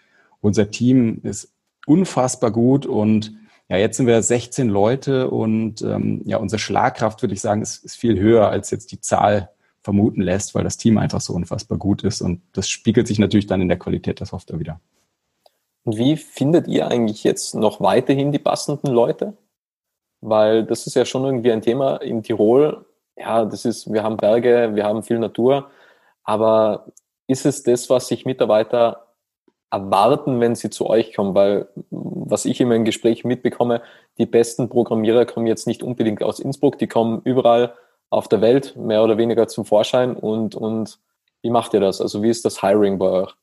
unser 0.41 0.71
Team 0.71 1.19
ist 1.21 1.51
unfassbar 1.85 2.49
gut 2.49 2.87
und 2.87 3.33
ja, 3.69 3.77
jetzt 3.77 3.97
sind 3.97 4.07
wir 4.07 4.23
16 4.23 4.67
Leute 4.67 5.29
und 5.29 5.83
ähm, 5.83 6.23
ja, 6.25 6.37
unsere 6.37 6.57
Schlagkraft, 6.57 7.21
würde 7.21 7.35
ich 7.35 7.41
sagen, 7.41 7.61
ist, 7.61 7.85
ist 7.85 7.97
viel 7.97 8.19
höher, 8.19 8.49
als 8.49 8.71
jetzt 8.71 8.91
die 8.91 8.99
Zahl 8.99 9.49
vermuten 9.83 10.21
lässt, 10.21 10.55
weil 10.55 10.63
das 10.63 10.77
Team 10.77 10.97
einfach 10.97 11.21
so 11.21 11.33
unfassbar 11.33 11.77
gut 11.77 12.03
ist 12.03 12.21
und 12.21 12.41
das 12.53 12.67
spiegelt 12.67 13.07
sich 13.07 13.19
natürlich 13.19 13.45
dann 13.45 13.61
in 13.61 13.67
der 13.67 13.77
Qualität 13.77 14.19
der 14.19 14.25
Software 14.25 14.59
wieder. 14.59 14.79
Und 15.89 15.97
wie 15.97 16.17
findet 16.17 16.67
ihr 16.67 16.87
eigentlich 16.87 17.23
jetzt 17.23 17.55
noch 17.55 17.81
weiterhin 17.81 18.31
die 18.31 18.37
passenden 18.37 18.91
Leute? 18.91 19.33
Weil 20.21 20.63
das 20.63 20.85
ist 20.85 20.93
ja 20.93 21.03
schon 21.03 21.25
irgendwie 21.25 21.51
ein 21.51 21.63
Thema 21.63 21.95
in 21.95 22.21
Tirol. 22.21 22.85
Ja, 23.17 23.43
das 23.43 23.65
ist, 23.65 23.91
wir 23.91 24.03
haben 24.03 24.15
Berge, 24.15 24.75
wir 24.75 24.83
haben 24.83 25.01
viel 25.01 25.17
Natur, 25.17 25.71
aber 26.23 26.85
ist 27.25 27.47
es 27.47 27.63
das, 27.63 27.89
was 27.89 28.07
sich 28.07 28.23
Mitarbeiter 28.23 29.07
erwarten, 29.71 30.39
wenn 30.39 30.53
sie 30.53 30.69
zu 30.69 30.85
euch 30.85 31.15
kommen? 31.15 31.33
Weil, 31.33 31.67
was 31.89 32.45
ich 32.45 32.61
immer 32.61 32.75
im 32.75 32.85
Gespräch 32.85 33.25
mitbekomme, 33.25 33.81
die 34.19 34.27
besten 34.27 34.69
Programmierer 34.69 35.25
kommen 35.25 35.47
jetzt 35.47 35.65
nicht 35.65 35.81
unbedingt 35.81 36.21
aus 36.21 36.39
Innsbruck, 36.39 36.77
die 36.77 36.87
kommen 36.87 37.23
überall 37.23 37.73
auf 38.11 38.27
der 38.27 38.41
Welt 38.41 38.75
mehr 38.75 39.03
oder 39.03 39.17
weniger 39.17 39.47
zum 39.47 39.65
Vorschein. 39.65 40.15
Und, 40.15 40.53
und 40.53 40.99
wie 41.41 41.49
macht 41.49 41.73
ihr 41.73 41.79
das? 41.79 41.99
Also 41.99 42.21
wie 42.21 42.29
ist 42.29 42.45
das 42.45 42.61
Hiring 42.61 42.99
bei 42.99 43.09
euch? 43.09 43.35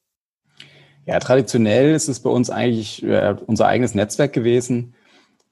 Ja, 1.06 1.20
traditionell 1.20 1.94
ist 1.94 2.08
es 2.08 2.20
bei 2.20 2.30
uns 2.30 2.50
eigentlich 2.50 3.02
äh, 3.04 3.36
unser 3.46 3.68
eigenes 3.68 3.94
Netzwerk 3.94 4.32
gewesen. 4.32 4.94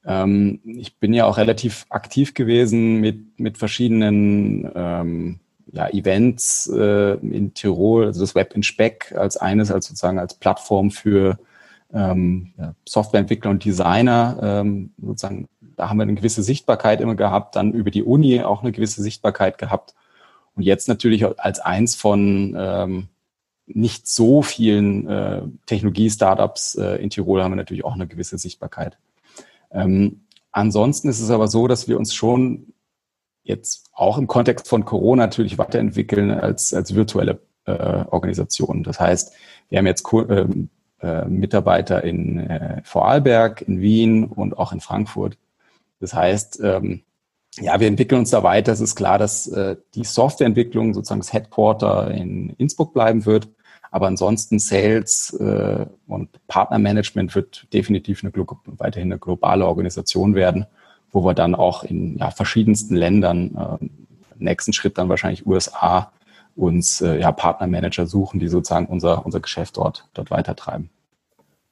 Ähm, 0.04 0.60
ich 0.64 0.98
bin 0.98 1.14
ja 1.14 1.26
auch 1.26 1.38
relativ 1.38 1.86
aktiv 1.90 2.34
gewesen 2.34 3.00
mit, 3.00 3.38
mit 3.38 3.56
verschiedenen 3.56 4.70
ähm, 4.74 5.40
ja, 5.72 5.88
Events 5.88 6.68
äh, 6.74 7.14
in 7.14 7.54
Tirol, 7.54 8.06
also 8.06 8.20
das 8.20 8.34
Web 8.34 8.54
in 8.54 8.64
Speck 8.64 9.14
als 9.16 9.36
eines, 9.36 9.70
als 9.70 9.86
sozusagen 9.86 10.18
als 10.18 10.34
Plattform 10.34 10.90
für 10.90 11.38
ähm, 11.92 12.52
ja, 12.58 12.74
Softwareentwickler 12.84 13.50
und 13.50 13.64
Designer. 13.64 14.38
Ähm, 14.42 14.92
sozusagen, 15.00 15.48
da 15.76 15.88
haben 15.88 15.98
wir 15.98 16.02
eine 16.02 16.14
gewisse 16.14 16.42
Sichtbarkeit 16.42 17.00
immer 17.00 17.14
gehabt, 17.14 17.54
dann 17.54 17.72
über 17.72 17.92
die 17.92 18.02
Uni 18.02 18.42
auch 18.42 18.62
eine 18.62 18.72
gewisse 18.72 19.02
Sichtbarkeit 19.02 19.58
gehabt. 19.58 19.94
Und 20.56 20.64
jetzt 20.64 20.88
natürlich 20.88 21.24
als 21.38 21.60
eins 21.60 21.94
von 21.94 22.56
ähm, 22.58 23.08
nicht 23.66 24.06
so 24.06 24.42
vielen 24.42 25.08
äh, 25.08 25.42
Technologie-Startups 25.66 26.76
äh, 26.76 26.96
in 26.96 27.10
Tirol 27.10 27.42
haben 27.42 27.52
wir 27.52 27.56
natürlich 27.56 27.84
auch 27.84 27.94
eine 27.94 28.06
gewisse 28.06 28.38
Sichtbarkeit. 28.38 28.98
Ähm, 29.70 30.24
ansonsten 30.52 31.08
ist 31.08 31.20
es 31.20 31.30
aber 31.30 31.48
so, 31.48 31.66
dass 31.66 31.88
wir 31.88 31.98
uns 31.98 32.14
schon 32.14 32.74
jetzt 33.42 33.86
auch 33.92 34.18
im 34.18 34.26
Kontext 34.26 34.68
von 34.68 34.84
Corona 34.84 35.24
natürlich 35.24 35.58
weiterentwickeln 35.58 36.30
als, 36.30 36.74
als 36.74 36.94
virtuelle 36.94 37.40
äh, 37.66 37.72
Organisation. 37.72 38.82
Das 38.82 39.00
heißt, 39.00 39.32
wir 39.68 39.78
haben 39.78 39.86
jetzt 39.86 40.06
äh, 40.12 40.46
äh, 41.00 41.24
Mitarbeiter 41.26 42.04
in 42.04 42.40
äh, 42.40 42.82
Vorarlberg, 42.84 43.62
in 43.62 43.80
Wien 43.80 44.24
und 44.24 44.58
auch 44.58 44.72
in 44.72 44.80
Frankfurt. 44.80 45.36
Das 46.00 46.14
heißt, 46.14 46.60
ähm, 46.62 47.02
ja, 47.60 47.78
wir 47.78 47.86
entwickeln 47.86 48.20
uns 48.20 48.30
da 48.30 48.42
weiter. 48.42 48.72
Es 48.72 48.80
ist 48.80 48.96
klar, 48.96 49.18
dass 49.18 49.46
äh, 49.46 49.76
die 49.94 50.04
Softwareentwicklung 50.04 50.92
sozusagen 50.92 51.20
das 51.20 51.32
Headquarter 51.32 52.10
in 52.10 52.50
Innsbruck 52.58 52.94
bleiben 52.94 53.26
wird. 53.26 53.48
Aber 53.94 54.08
ansonsten 54.08 54.58
Sales 54.58 55.32
äh, 55.34 55.86
und 56.08 56.28
Partnermanagement 56.48 57.34
wird 57.34 57.72
definitiv 57.72 58.24
eine, 58.24 58.32
weiterhin 58.78 59.12
eine 59.12 59.18
globale 59.18 59.66
Organisation 59.66 60.34
werden 60.34 60.66
wo 61.14 61.24
wir 61.24 61.32
dann 61.32 61.54
auch 61.54 61.84
in 61.84 62.18
ja, 62.18 62.30
verschiedensten 62.30 62.96
Ländern, 62.96 63.78
äh, 63.80 63.86
nächsten 64.36 64.72
Schritt 64.72 64.98
dann 64.98 65.08
wahrscheinlich 65.08 65.46
USA, 65.46 66.12
uns 66.56 67.00
äh, 67.00 67.20
ja, 67.20 67.32
Partnermanager 67.32 68.06
suchen, 68.06 68.40
die 68.40 68.48
sozusagen 68.48 68.86
unser, 68.86 69.24
unser 69.24 69.40
Geschäft 69.40 69.76
dort, 69.76 70.08
dort 70.12 70.30
weitertreiben. 70.30 70.90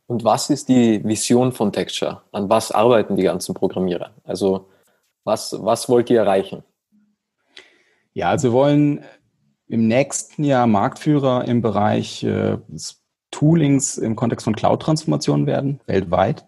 Und 0.06 0.24
was 0.24 0.48
ist 0.48 0.68
die 0.68 1.04
Vision 1.04 1.52
von 1.52 1.72
Texture? 1.72 2.22
An 2.30 2.48
was 2.48 2.70
arbeiten 2.70 3.16
die 3.16 3.22
ganzen 3.24 3.54
Programmierer? 3.54 4.10
Also 4.24 4.68
was, 5.24 5.56
was 5.60 5.88
wollt 5.88 6.08
ihr 6.10 6.20
erreichen? 6.20 6.62
Ja, 8.14 8.30
also 8.30 8.48
wir 8.48 8.52
wollen 8.52 9.04
im 9.68 9.88
nächsten 9.88 10.44
Jahr 10.44 10.66
Marktführer 10.66 11.46
im 11.46 11.62
Bereich 11.62 12.24
äh, 12.24 12.58
Toolings 13.30 13.98
im 13.98 14.16
Kontext 14.16 14.44
von 14.44 14.54
Cloud-Transformation 14.54 15.46
werden, 15.46 15.80
weltweit. 15.86 16.46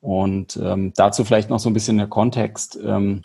Und 0.00 0.58
ähm, 0.62 0.92
dazu 0.94 1.24
vielleicht 1.24 1.50
noch 1.50 1.60
so 1.60 1.70
ein 1.70 1.74
bisschen 1.74 1.98
der 1.98 2.06
Kontext, 2.06 2.78
ähm, 2.84 3.22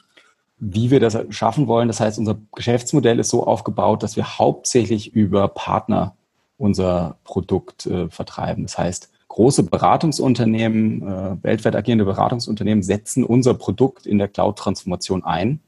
wie 0.58 0.92
wir 0.92 1.00
das 1.00 1.18
schaffen 1.30 1.68
wollen. 1.68 1.88
Das 1.88 2.00
heißt, 2.00 2.18
unser 2.20 2.38
Geschäftsmodell 2.56 3.20
ist 3.20 3.30
so 3.30 3.46
aufgebaut, 3.46 4.02
dass 4.04 4.16
wir 4.16 4.38
hauptsächlich 4.40 5.14
über 5.14 5.48
Partner 5.50 6.16
unser 6.58 7.18
Produkt 7.24 7.86
äh, 7.86 8.10
vertreiben. 8.10 8.64
Das 8.64 8.78
heißt, 8.78 9.10
große 9.28 9.64
Beratungsunternehmen, 9.64 11.02
äh, 11.02 11.44
weltweit 11.44 11.76
agierende 11.76 12.06
Beratungsunternehmen 12.06 12.84
setzen 12.84 13.24
unser 13.24 13.56
Produkt 13.56 14.06
in 14.06 14.20
der 14.20 14.28
Cloud-Transformation 14.28 15.24
ein. 15.24 15.60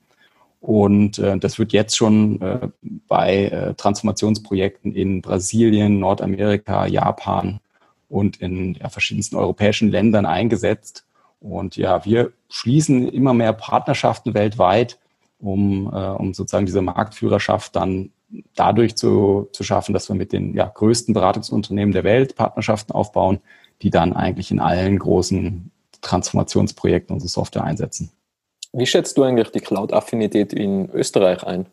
Und 0.65 1.19
äh, 1.19 1.37
das 1.37 1.59
wird 1.59 1.73
jetzt 1.73 1.95
schon 1.95 2.41
äh, 2.41 2.69
bei 3.07 3.45
äh, 3.45 3.75
Transformationsprojekten 3.75 4.95
in 4.95 5.21
Brasilien, 5.21 5.99
Nordamerika, 5.99 6.87
Japan 6.87 7.59
und 8.09 8.37
in 8.37 8.73
ja, 8.73 8.89
verschiedensten 8.89 9.35
europäischen 9.35 9.91
Ländern 9.91 10.25
eingesetzt. 10.25 11.05
Und 11.39 11.77
ja, 11.77 12.03
wir 12.03 12.31
schließen 12.49 13.07
immer 13.07 13.35
mehr 13.35 13.53
Partnerschaften 13.53 14.33
weltweit, 14.33 14.97
um, 15.39 15.85
äh, 15.93 15.97
um 15.97 16.33
sozusagen 16.33 16.65
diese 16.65 16.81
Marktführerschaft 16.81 17.75
dann 17.75 18.09
dadurch 18.55 18.95
zu, 18.95 19.47
zu 19.51 19.63
schaffen, 19.63 19.93
dass 19.93 20.09
wir 20.09 20.15
mit 20.15 20.33
den 20.33 20.55
ja, 20.55 20.65
größten 20.65 21.13
Beratungsunternehmen 21.13 21.93
der 21.93 22.03
Welt 22.03 22.35
Partnerschaften 22.35 22.91
aufbauen, 22.91 23.37
die 23.83 23.91
dann 23.91 24.13
eigentlich 24.13 24.49
in 24.49 24.59
allen 24.59 24.97
großen 24.97 25.69
Transformationsprojekten 26.01 27.13
unsere 27.13 27.29
Software 27.29 27.65
einsetzen. 27.65 28.09
Wie 28.77 28.85
schätzt 28.85 29.17
du 29.17 29.23
eigentlich 29.23 29.51
die 29.51 29.61
Cloud-Affinität 29.61 30.51
in 30.51 30.89
Österreich 30.91 31.43
ein? 31.43 31.65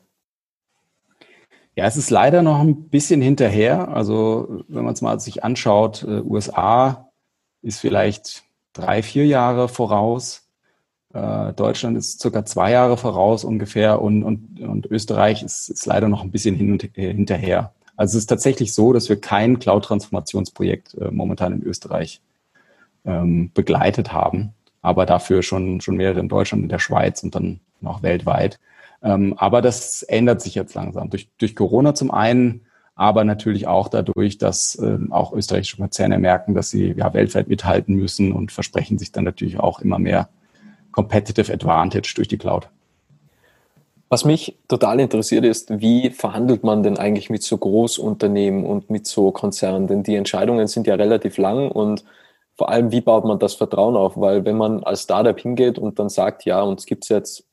Ja, 1.75 1.87
es 1.87 1.97
ist 1.97 2.11
leider 2.11 2.43
noch 2.43 2.61
ein 2.61 2.89
bisschen 2.91 3.21
hinterher. 3.21 3.89
Also 3.89 4.63
wenn 4.69 4.85
man 4.85 4.95
es 4.95 5.03
mal 5.03 5.19
sich 5.19 5.43
anschaut, 5.43 6.05
äh, 6.05 6.21
USA 6.21 7.09
ist 7.61 7.81
vielleicht 7.81 8.45
drei, 8.73 9.03
vier 9.03 9.27
Jahre 9.27 9.69
voraus. 9.69 10.49
Äh, 11.13 11.53
Deutschland 11.55 11.97
ist 11.97 12.21
circa 12.21 12.45
zwei 12.45 12.71
Jahre 12.71 12.97
voraus 12.97 13.43
ungefähr 13.43 14.01
und, 14.01 14.23
und, 14.23 14.61
und 14.61 14.87
Österreich 14.87 15.43
ist, 15.43 15.71
ist 15.71 15.87
leider 15.87 16.09
noch 16.09 16.23
ein 16.23 16.31
bisschen 16.31 16.55
hin 16.55 16.71
und, 16.71 16.97
äh, 16.97 17.13
hinterher. 17.13 17.73
Also 17.97 18.17
es 18.17 18.25
ist 18.25 18.29
tatsächlich 18.29 18.75
so, 18.75 18.93
dass 18.93 19.09
wir 19.09 19.21
kein 19.21 19.59
Cloud-Transformationsprojekt 19.59 20.95
äh, 20.95 21.11
momentan 21.11 21.53
in 21.53 21.63
Österreich 21.65 22.21
ähm, 23.05 23.51
begleitet 23.53 24.13
haben, 24.13 24.55
aber 24.83 25.07
dafür 25.07 25.43
schon, 25.43 25.81
schon 25.81 25.97
mehrere 25.97 26.21
in 26.21 26.29
Deutschland, 26.29 26.65
in 26.65 26.69
der 26.69 26.81
Schweiz 26.81 27.23
und 27.23 27.35
dann 27.35 27.61
noch 27.81 28.03
weltweit. 28.03 28.59
Ähm, 29.03 29.35
aber 29.37 29.63
das 29.63 30.03
ändert 30.03 30.43
sich 30.43 30.55
jetzt 30.55 30.75
langsam. 30.75 31.11
Durch, 31.11 31.29
durch 31.39 31.57
Corona 31.57 31.95
zum 31.95 32.11
einen, 32.11 32.63
aber 32.95 33.25
natürlich 33.25 33.67
auch 33.67 33.89
dadurch, 33.89 34.39
dass 34.39 34.75
äh, 34.77 34.99
auch 35.11 35.33
österreichische 35.33 35.79
Konzerne 35.79 36.19
merken, 36.19 36.55
dass 36.55 36.71
sie 36.71 36.95
ja 36.97 37.15
weltweit 37.15 37.49
mithalten 37.49 37.95
müssen 37.97 38.33
und 38.33 38.53
versprechen 38.53 38.99
sich 38.99 39.13
dann 39.13 39.25
natürlich 39.25 39.59
auch 39.59 39.81
immer 39.81 39.99
mehr 39.99 40.29
Competitive 40.91 41.53
Advantage 41.53 42.13
durch 42.15 42.29
die 42.29 42.39
Cloud. 42.39 42.69
Was 44.11 44.27
mich 44.27 44.59
total 44.69 45.01
interessiert 45.01 45.47
ist, 45.47 45.81
wie 45.81 46.11
verhandelt 46.11 46.65
man 46.65 46.83
denn 46.83 46.99
eigentlich 46.99 47.31
mit 47.31 47.43
so 47.43 47.57
Großunternehmen 47.57 48.67
und 48.67 48.91
mit 48.91 49.07
so 49.07 49.31
Konzernen? 49.31 49.87
Denn 49.87 50.03
die 50.03 50.17
Entscheidungen 50.17 50.67
sind 50.67 50.87
ja 50.87 50.97
relativ 50.97 51.39
lang 51.39 51.71
und 51.71 52.05
vor 52.57 52.69
allem, 52.69 52.93
wie 52.93 53.01
baut 53.01 53.25
man 53.25 53.39
das 53.39 53.55
Vertrauen 53.55 53.97
auf? 53.97 54.17
Weil 54.17 54.45
wenn 54.45 54.57
man 54.57 54.83
als 54.85 55.03
Startup 55.03 55.39
hingeht 55.39 55.79
und 55.79 55.99
dann 55.99 56.09
sagt, 56.09 56.45
ja, 56.45 56.63
uns 56.63 56.87
gibt 56.87 57.05
es 57.05 57.09
jetzt 57.09 57.49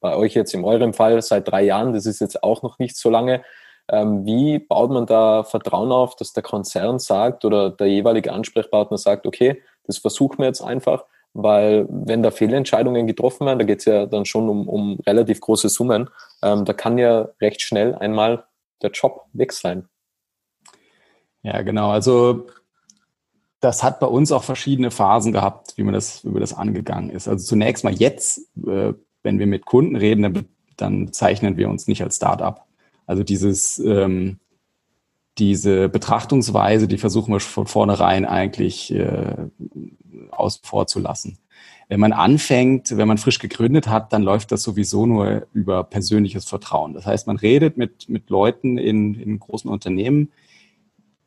bei 0.00 0.16
euch 0.16 0.34
jetzt 0.34 0.54
in 0.54 0.64
eurem 0.64 0.92
Fall 0.92 1.20
seit 1.22 1.48
drei 1.48 1.62
Jahren, 1.62 1.92
das 1.92 2.06
ist 2.06 2.20
jetzt 2.20 2.42
auch 2.42 2.62
noch 2.62 2.78
nicht 2.78 2.96
so 2.96 3.10
lange, 3.10 3.42
ähm, 3.88 4.26
wie 4.26 4.58
baut 4.58 4.90
man 4.90 5.06
da 5.06 5.44
Vertrauen 5.44 5.92
auf, 5.92 6.16
dass 6.16 6.32
der 6.32 6.42
Konzern 6.42 6.98
sagt 6.98 7.44
oder 7.44 7.70
der 7.70 7.86
jeweilige 7.86 8.32
Ansprechpartner 8.32 8.98
sagt, 8.98 9.26
okay, 9.26 9.62
das 9.84 9.98
versuchen 9.98 10.38
wir 10.38 10.46
jetzt 10.46 10.62
einfach 10.62 11.04
weil 11.36 11.86
wenn 11.90 12.22
da 12.22 12.30
Fehlentscheidungen 12.30 13.06
getroffen 13.06 13.46
werden, 13.46 13.58
da 13.58 13.64
geht 13.64 13.80
es 13.80 13.84
ja 13.84 14.06
dann 14.06 14.24
schon 14.24 14.48
um, 14.48 14.68
um 14.68 14.98
relativ 15.06 15.40
große 15.40 15.68
Summen, 15.68 16.08
ähm, 16.42 16.64
da 16.64 16.72
kann 16.72 16.96
ja 16.98 17.28
recht 17.40 17.60
schnell 17.60 17.94
einmal 17.94 18.44
der 18.82 18.90
Job 18.90 19.26
weg 19.32 19.52
sein. 19.52 19.88
Ja, 21.42 21.62
genau. 21.62 21.90
Also 21.90 22.46
das 23.66 23.82
hat 23.82 24.00
bei 24.00 24.06
uns 24.06 24.32
auch 24.32 24.44
verschiedene 24.44 24.90
Phasen 24.90 25.32
gehabt, 25.32 25.74
wie 25.76 25.82
man 25.82 25.94
das, 25.94 26.24
wie 26.24 26.40
das 26.40 26.54
angegangen 26.54 27.10
ist. 27.10 27.28
Also 27.28 27.44
zunächst 27.44 27.84
mal 27.84 27.94
jetzt, 27.94 28.38
äh, 28.66 28.94
wenn 29.22 29.38
wir 29.38 29.46
mit 29.46 29.66
Kunden 29.66 29.96
reden, 29.96 30.22
dann, 30.22 30.44
dann 30.76 31.12
zeichnen 31.12 31.56
wir 31.56 31.68
uns 31.68 31.86
nicht 31.86 32.02
als 32.02 32.16
Startup. 32.16 32.64
Also 33.06 33.22
dieses 33.22 33.78
ähm, 33.78 34.38
diese 35.38 35.88
Betrachtungsweise, 35.88 36.88
die 36.88 36.98
versuchen 36.98 37.32
wir 37.32 37.40
von 37.40 37.66
vornherein 37.66 38.24
eigentlich 38.24 38.92
äh, 38.94 39.34
aus 40.30 40.60
vorzulassen. 40.62 41.38
Wenn 41.88 42.00
man 42.00 42.12
anfängt, 42.12 42.96
wenn 42.96 43.06
man 43.06 43.18
frisch 43.18 43.38
gegründet 43.38 43.86
hat, 43.86 44.12
dann 44.12 44.22
läuft 44.22 44.50
das 44.50 44.62
sowieso 44.62 45.06
nur 45.06 45.46
über 45.52 45.84
persönliches 45.84 46.46
Vertrauen. 46.46 46.94
Das 46.94 47.06
heißt, 47.06 47.26
man 47.26 47.36
redet 47.36 47.76
mit, 47.76 48.08
mit 48.08 48.28
Leuten 48.28 48.76
in, 48.76 49.14
in 49.14 49.38
großen 49.38 49.70
Unternehmen, 49.70 50.32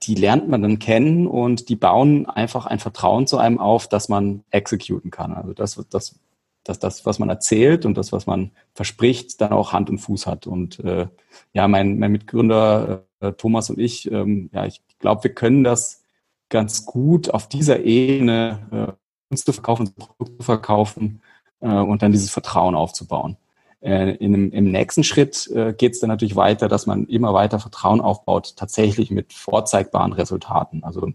die 0.04 0.16
lernt 0.16 0.48
man 0.48 0.62
dann 0.62 0.80
kennen 0.80 1.28
und 1.28 1.70
die 1.70 1.76
bauen 1.76 2.26
einfach 2.26 2.66
ein 2.66 2.80
Vertrauen 2.80 3.28
zu 3.28 3.38
einem 3.38 3.60
auf, 3.60 3.88
dass 3.88 4.08
man 4.08 4.44
exekuten 4.50 5.12
kann. 5.12 5.34
Also 5.34 5.54
das, 5.54 5.84
das, 5.90 6.20
dass 6.64 6.80
das, 6.80 7.06
was 7.06 7.20
man 7.20 7.30
erzählt 7.30 7.86
und 7.86 7.98
das, 7.98 8.12
was 8.12 8.26
man 8.26 8.52
verspricht, 8.74 9.42
dann 9.42 9.52
auch 9.52 9.74
Hand 9.74 9.90
und 9.90 10.00
Fuß 10.00 10.26
hat. 10.26 10.48
Und 10.48 10.80
äh, 10.80 11.08
ja, 11.54 11.68
mein, 11.68 12.00
mein 12.00 12.12
Mitgründer 12.12 13.06
äh, 13.20 13.34
Thomas 13.34 13.70
und 13.70 13.80
ich, 13.80 14.10
ähm, 14.12 14.50
ja, 14.54 14.66
ich 14.66 14.82
glaube, 15.00 15.26
wir 15.26 15.34
können 15.34 15.64
das 15.64 16.04
ganz 16.50 16.86
gut 16.86 17.30
auf 17.30 17.48
dieser 17.50 17.82
Ebene 17.82 18.60
äh, 18.72 19.32
uns 19.32 19.44
zu 19.44 19.54
verkaufen, 19.54 19.94
Produkte 19.94 20.38
zu 20.38 20.44
verkaufen 20.44 21.22
äh, 21.60 21.68
und 21.68 22.02
dann 22.02 22.12
dieses 22.12 22.32
Vertrauen 22.32 22.76
aufzubauen. 22.76 23.38
Äh, 23.82 24.16
in 24.16 24.34
dem, 24.34 24.52
Im 24.52 24.72
nächsten 24.72 25.04
Schritt 25.04 25.50
äh, 25.54 25.74
geht 25.74 25.94
es 25.94 26.00
dann 26.00 26.10
natürlich 26.10 26.36
weiter, 26.36 26.68
dass 26.68 26.86
man 26.86 27.06
immer 27.06 27.34
weiter 27.34 27.60
Vertrauen 27.60 28.02
aufbaut, 28.02 28.56
tatsächlich 28.58 29.10
mit 29.12 29.34
vorzeigbaren 29.34 30.14
Resultaten. 30.14 30.84
Also 30.84 31.12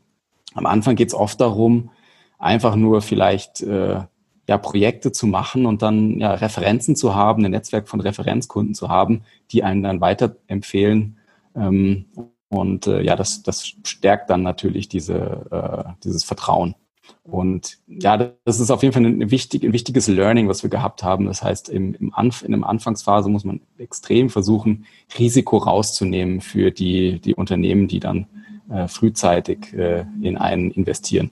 am 0.54 0.66
Anfang 0.66 0.96
geht 0.96 1.08
es 1.08 1.14
oft 1.14 1.40
darum, 1.40 1.90
einfach 2.38 2.76
nur 2.76 3.02
vielleicht 3.02 3.60
äh, 3.62 4.00
ja, 4.48 4.58
Projekte 4.58 5.12
zu 5.12 5.26
machen 5.26 5.66
und 5.66 5.82
dann 5.82 6.20
ja, 6.20 6.34
Referenzen 6.34 6.96
zu 6.96 7.14
haben, 7.14 7.44
ein 7.44 7.50
Netzwerk 7.50 7.88
von 7.88 8.00
Referenzkunden 8.00 8.74
zu 8.74 8.88
haben, 8.88 9.22
die 9.50 9.62
einen 9.62 9.82
dann 9.82 10.00
weiterempfehlen. 10.00 11.18
Ähm, 11.54 12.06
und 12.48 12.86
äh, 12.86 13.02
ja, 13.02 13.16
das, 13.16 13.42
das 13.42 13.66
stärkt 13.66 14.30
dann 14.30 14.42
natürlich 14.42 14.88
diese, 14.88 15.14
äh, 15.50 15.92
dieses 16.04 16.24
Vertrauen. 16.24 16.74
Und 17.24 17.78
ja, 17.86 18.32
das 18.44 18.60
ist 18.60 18.70
auf 18.70 18.82
jeden 18.82 18.92
Fall 18.92 19.04
ein, 19.04 19.30
wichtig, 19.30 19.64
ein 19.64 19.72
wichtiges 19.72 20.08
Learning, 20.08 20.48
was 20.48 20.62
wir 20.62 20.70
gehabt 20.70 21.02
haben. 21.02 21.26
Das 21.26 21.42
heißt, 21.42 21.68
im, 21.68 21.94
im 21.94 22.14
Anf 22.14 22.42
in 22.42 22.52
der 22.52 22.68
Anfangsphase 22.68 23.28
muss 23.28 23.44
man 23.44 23.60
extrem 23.78 24.30
versuchen, 24.30 24.86
Risiko 25.18 25.56
rauszunehmen 25.58 26.40
für 26.40 26.70
die, 26.70 27.20
die 27.20 27.34
Unternehmen, 27.34 27.88
die 27.88 28.00
dann 28.00 28.26
äh, 28.70 28.88
frühzeitig 28.88 29.72
äh, 29.74 30.04
in 30.22 30.36
einen 30.36 30.70
investieren. 30.70 31.30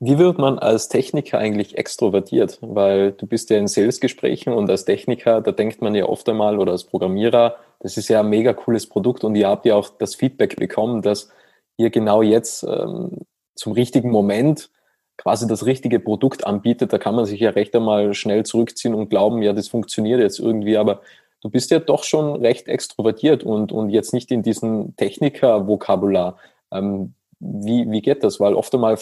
Wie 0.00 0.16
wird 0.16 0.38
man 0.38 0.60
als 0.60 0.88
Techniker 0.88 1.38
eigentlich 1.38 1.76
extrovertiert? 1.76 2.58
Weil 2.60 3.12
du 3.12 3.26
bist 3.26 3.50
ja 3.50 3.58
in 3.58 3.66
Salesgesprächen 3.66 4.52
und 4.52 4.70
als 4.70 4.84
Techniker, 4.84 5.40
da 5.40 5.50
denkt 5.50 5.82
man 5.82 5.94
ja 5.96 6.04
oft 6.04 6.28
einmal 6.28 6.58
oder 6.60 6.70
als 6.70 6.84
Programmierer, 6.84 7.56
das 7.80 7.96
ist 7.96 8.08
ja 8.08 8.20
ein 8.20 8.28
mega 8.28 8.52
cooles 8.52 8.88
Produkt 8.88 9.24
und 9.24 9.34
ihr 9.34 9.48
habt 9.48 9.66
ja 9.66 9.74
auch 9.74 9.88
das 9.98 10.14
Feedback 10.14 10.54
bekommen, 10.54 11.02
dass 11.02 11.30
ihr 11.78 11.90
genau 11.90 12.22
jetzt 12.22 12.62
ähm, 12.62 13.10
zum 13.58 13.72
richtigen 13.72 14.10
Moment 14.10 14.70
quasi 15.16 15.46
das 15.46 15.66
richtige 15.66 16.00
Produkt 16.00 16.46
anbietet. 16.46 16.92
Da 16.92 16.98
kann 16.98 17.14
man 17.14 17.26
sich 17.26 17.40
ja 17.40 17.50
recht 17.50 17.74
einmal 17.74 18.14
schnell 18.14 18.46
zurückziehen 18.46 18.94
und 18.94 19.10
glauben, 19.10 19.42
ja, 19.42 19.52
das 19.52 19.68
funktioniert 19.68 20.20
jetzt 20.20 20.38
irgendwie, 20.38 20.76
aber 20.76 21.02
du 21.42 21.50
bist 21.50 21.70
ja 21.70 21.80
doch 21.80 22.04
schon 22.04 22.36
recht 22.36 22.68
extrovertiert 22.68 23.42
und, 23.42 23.72
und 23.72 23.90
jetzt 23.90 24.12
nicht 24.12 24.30
in 24.30 24.42
diesem 24.42 24.96
Techniker-Vokabular. 24.96 26.38
Ähm, 26.72 27.14
wie, 27.40 27.90
wie 27.90 28.00
geht 28.00 28.24
das? 28.24 28.40
Weil 28.40 28.54
oft 28.54 28.72
einmal 28.74 28.96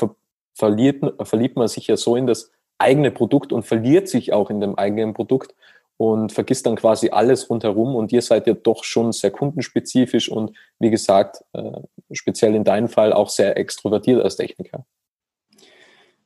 verliert, 0.55 1.15
verliebt 1.23 1.57
man 1.57 1.69
sich 1.69 1.87
ja 1.87 1.97
so 1.97 2.17
in 2.17 2.27
das 2.27 2.51
eigene 2.79 3.11
Produkt 3.11 3.53
und 3.53 3.65
verliert 3.65 4.09
sich 4.09 4.33
auch 4.33 4.51
in 4.51 4.61
dem 4.61 4.77
eigenen 4.77 5.15
Produkt 5.15 5.55
und 5.97 6.33
vergisst 6.33 6.67
dann 6.67 6.77
quasi 6.77 7.11
alles 7.11 7.49
rundherum 7.49 7.95
und 7.95 8.13
ihr 8.13 8.23
seid 8.23 8.47
ja 8.47 8.55
doch 8.55 8.85
schon 8.85 9.13
sehr 9.13 9.31
kundenspezifisch 9.31 10.29
und 10.29 10.53
wie 10.79 10.91
gesagt, 10.91 11.45
äh, 11.53 11.81
speziell 12.13 12.55
in 12.55 12.65
deinem 12.65 12.89
Fall 12.89 13.13
auch 13.13 13.29
sehr 13.29 13.57
extrovertiert 13.57 14.23
als 14.23 14.37
Techniker. 14.37 14.85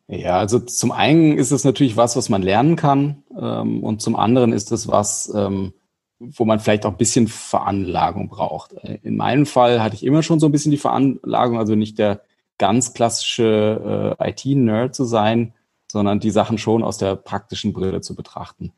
Ja, 0.08 0.38
also 0.38 0.58
zum 0.58 0.90
einen 0.90 1.38
ist 1.38 1.52
es 1.52 1.62
natürlich 1.62 1.96
was, 1.96 2.16
was 2.16 2.28
man 2.28 2.42
lernen 2.42 2.74
kann 2.74 3.22
ähm, 3.40 3.84
und 3.84 4.02
zum 4.02 4.16
anderen 4.16 4.52
ist 4.52 4.72
es 4.72 4.88
was, 4.88 5.32
ähm, 5.36 5.72
wo 6.18 6.44
man 6.44 6.58
vielleicht 6.58 6.84
auch 6.84 6.90
ein 6.90 6.96
bisschen 6.96 7.28
Veranlagung 7.28 8.28
braucht. 8.28 8.72
In 8.72 9.16
meinem 9.16 9.46
Fall 9.46 9.80
hatte 9.82 9.94
ich 9.94 10.04
immer 10.04 10.24
schon 10.24 10.40
so 10.40 10.46
ein 10.46 10.52
bisschen 10.52 10.72
die 10.72 10.78
Veranlagung, 10.78 11.58
also 11.58 11.76
nicht 11.76 11.98
der 11.98 12.22
ganz 12.58 12.92
klassische 12.92 14.16
äh, 14.20 14.30
IT-Nerd 14.30 14.94
zu 14.94 15.04
sein, 15.04 15.54
sondern 15.90 16.20
die 16.20 16.30
Sachen 16.30 16.58
schon 16.58 16.82
aus 16.82 16.98
der 16.98 17.16
praktischen 17.16 17.72
Brille 17.72 18.00
zu 18.00 18.14
betrachten. 18.14 18.72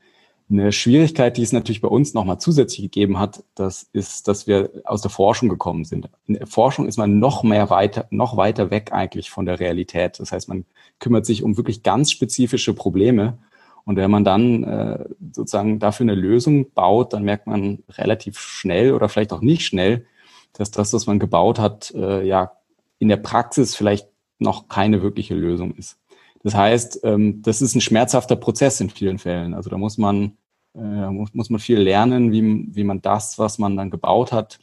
Eine 0.52 0.70
Schwierigkeit, 0.70 1.38
die 1.38 1.42
es 1.42 1.52
natürlich 1.52 1.80
bei 1.80 1.88
uns 1.88 2.12
nochmal 2.12 2.38
zusätzlich 2.38 2.82
gegeben 2.82 3.18
hat, 3.18 3.42
das 3.54 3.88
ist, 3.94 4.28
dass 4.28 4.46
wir 4.46 4.70
aus 4.84 5.00
der 5.00 5.10
Forschung 5.10 5.48
gekommen 5.48 5.86
sind. 5.86 6.10
In 6.26 6.34
der 6.34 6.46
Forschung 6.46 6.86
ist 6.86 6.98
man 6.98 7.18
noch 7.18 7.42
mehr 7.42 7.70
weiter, 7.70 8.06
noch 8.10 8.36
weiter 8.36 8.70
weg 8.70 8.92
eigentlich 8.92 9.30
von 9.30 9.46
der 9.46 9.60
Realität. 9.60 10.20
Das 10.20 10.30
heißt, 10.30 10.50
man 10.50 10.66
kümmert 10.98 11.24
sich 11.24 11.42
um 11.42 11.56
wirklich 11.56 11.82
ganz 11.82 12.10
spezifische 12.10 12.74
Probleme. 12.74 13.38
Und 13.84 13.96
wenn 13.96 14.10
man 14.10 14.24
dann 14.24 14.64
äh, 14.64 15.04
sozusagen 15.32 15.78
dafür 15.78 16.04
eine 16.04 16.14
Lösung 16.14 16.70
baut, 16.72 17.14
dann 17.14 17.22
merkt 17.22 17.46
man 17.46 17.82
relativ 17.88 18.38
schnell 18.38 18.92
oder 18.92 19.08
vielleicht 19.08 19.32
auch 19.32 19.40
nicht 19.40 19.64
schnell, 19.64 20.04
dass 20.52 20.70
das, 20.70 20.92
was 20.92 21.06
man 21.06 21.18
gebaut 21.18 21.58
hat, 21.58 21.92
äh, 21.96 22.26
ja 22.26 22.52
in 22.98 23.08
der 23.08 23.16
Praxis 23.16 23.74
vielleicht 23.74 24.06
noch 24.38 24.68
keine 24.68 25.02
wirkliche 25.02 25.34
Lösung 25.34 25.74
ist. 25.74 25.98
Das 26.44 26.54
heißt, 26.54 27.00
ähm, 27.04 27.42
das 27.42 27.62
ist 27.62 27.74
ein 27.74 27.80
schmerzhafter 27.80 28.36
Prozess 28.36 28.80
in 28.80 28.90
vielen 28.90 29.18
Fällen. 29.18 29.54
Also 29.54 29.70
da 29.70 29.78
muss 29.78 29.98
man, 29.98 30.36
äh, 30.74 31.10
muss, 31.10 31.34
muss 31.34 31.50
man 31.50 31.60
viel 31.60 31.78
lernen, 31.78 32.32
wie, 32.32 32.74
wie 32.74 32.84
man 32.84 33.02
das, 33.02 33.38
was 33.38 33.58
man 33.58 33.76
dann 33.76 33.90
gebaut 33.90 34.32
hat, 34.32 34.58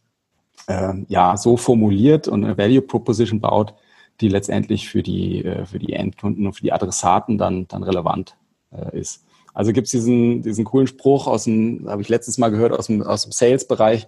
äh, 0.68 0.94
ja, 1.08 1.38
so 1.38 1.58
formuliert 1.58 2.28
und 2.28 2.44
eine 2.44 2.58
Value 2.58 2.82
Proposition 2.82 3.40
baut, 3.40 3.74
die 4.22 4.30
letztendlich 4.30 4.90
für 4.90 5.04
die, 5.04 5.46
äh, 5.46 5.66
für 5.66 5.80
die 5.80 5.94
Endkunden 5.94 6.46
und 6.46 6.54
für 6.54 6.64
die 6.64 6.74
Adressaten 6.74 7.38
dann, 7.38 7.68
dann 7.68 7.84
relevant 7.84 8.36
äh, 8.72 9.00
ist. 9.00 9.26
Also 9.54 9.74
gibt 9.74 9.86
es 9.86 9.92
diesen, 9.92 10.42
diesen 10.42 10.66
coolen 10.66 10.88
Spruch 10.88 11.28
aus 11.28 11.46
dem, 11.46 11.88
habe 11.88 12.02
ich 12.02 12.10
letztens 12.10 12.38
mal 12.38 12.50
gehört, 12.50 12.72
aus 12.72 12.88
dem, 12.88 13.02
aus 13.02 13.24
dem 13.24 13.32
Sales-Bereich, 13.32 14.08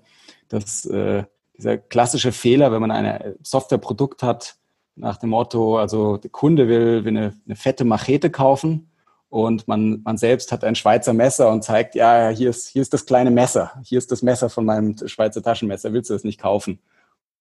dass 0.50 0.86
äh, 0.86 1.24
dieser 1.58 1.78
klassische 1.78 2.32
Fehler, 2.32 2.72
wenn 2.72 2.82
man 2.82 2.92
ein 2.92 3.36
Softwareprodukt 3.42 4.24
hat, 4.24 4.58
nach 4.96 5.18
dem 5.18 5.30
Motto, 5.30 5.78
also 5.78 6.18
der 6.18 6.30
Kunde 6.30 6.68
will, 6.68 7.06
will 7.06 7.18
eine, 7.18 7.34
eine 7.46 7.56
fette 7.56 7.86
Machete 7.86 8.30
kaufen 8.30 8.90
und 9.32 9.65
man, 9.65 10.02
man 10.04 10.17
selbst 10.17 10.52
hat 10.52 10.65
ein 10.65 10.76
Schweizer 10.76 11.13
Messer 11.13 11.50
und 11.50 11.63
zeigt, 11.63 11.96
ja, 11.96 12.30
hier 12.30 12.50
ist, 12.50 12.67
hier 12.67 12.82
ist 12.82 12.94
das 12.94 13.06
kleine 13.06 13.32
Messer, 13.32 13.72
hier 13.82 13.98
ist 13.98 14.12
das 14.12 14.22
Messer 14.22 14.50
von 14.50 14.65
meinem 14.65 14.98
Schweizer 15.08 15.41
Taschenmesser, 15.41 15.94
willst 15.94 16.10
du 16.10 16.13
das 16.13 16.26
nicht 16.26 16.39
kaufen? 16.39 16.80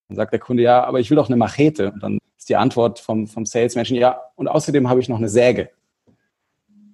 Dann 0.08 0.14
sagt 0.16 0.32
der 0.32 0.38
Kunde, 0.38 0.62
ja, 0.62 0.84
aber 0.84 1.00
ich 1.00 1.10
will 1.10 1.16
doch 1.16 1.26
eine 1.26 1.36
Machete. 1.36 1.90
Und 1.90 2.00
dann 2.00 2.18
ist 2.38 2.48
die 2.48 2.54
Antwort 2.54 3.00
vom, 3.00 3.26
vom 3.26 3.44
Salesmenschen, 3.44 3.96
ja, 3.96 4.20
und 4.36 4.46
außerdem 4.46 4.88
habe 4.88 5.00
ich 5.00 5.08
noch 5.08 5.18
eine 5.18 5.28
Säge. 5.28 5.70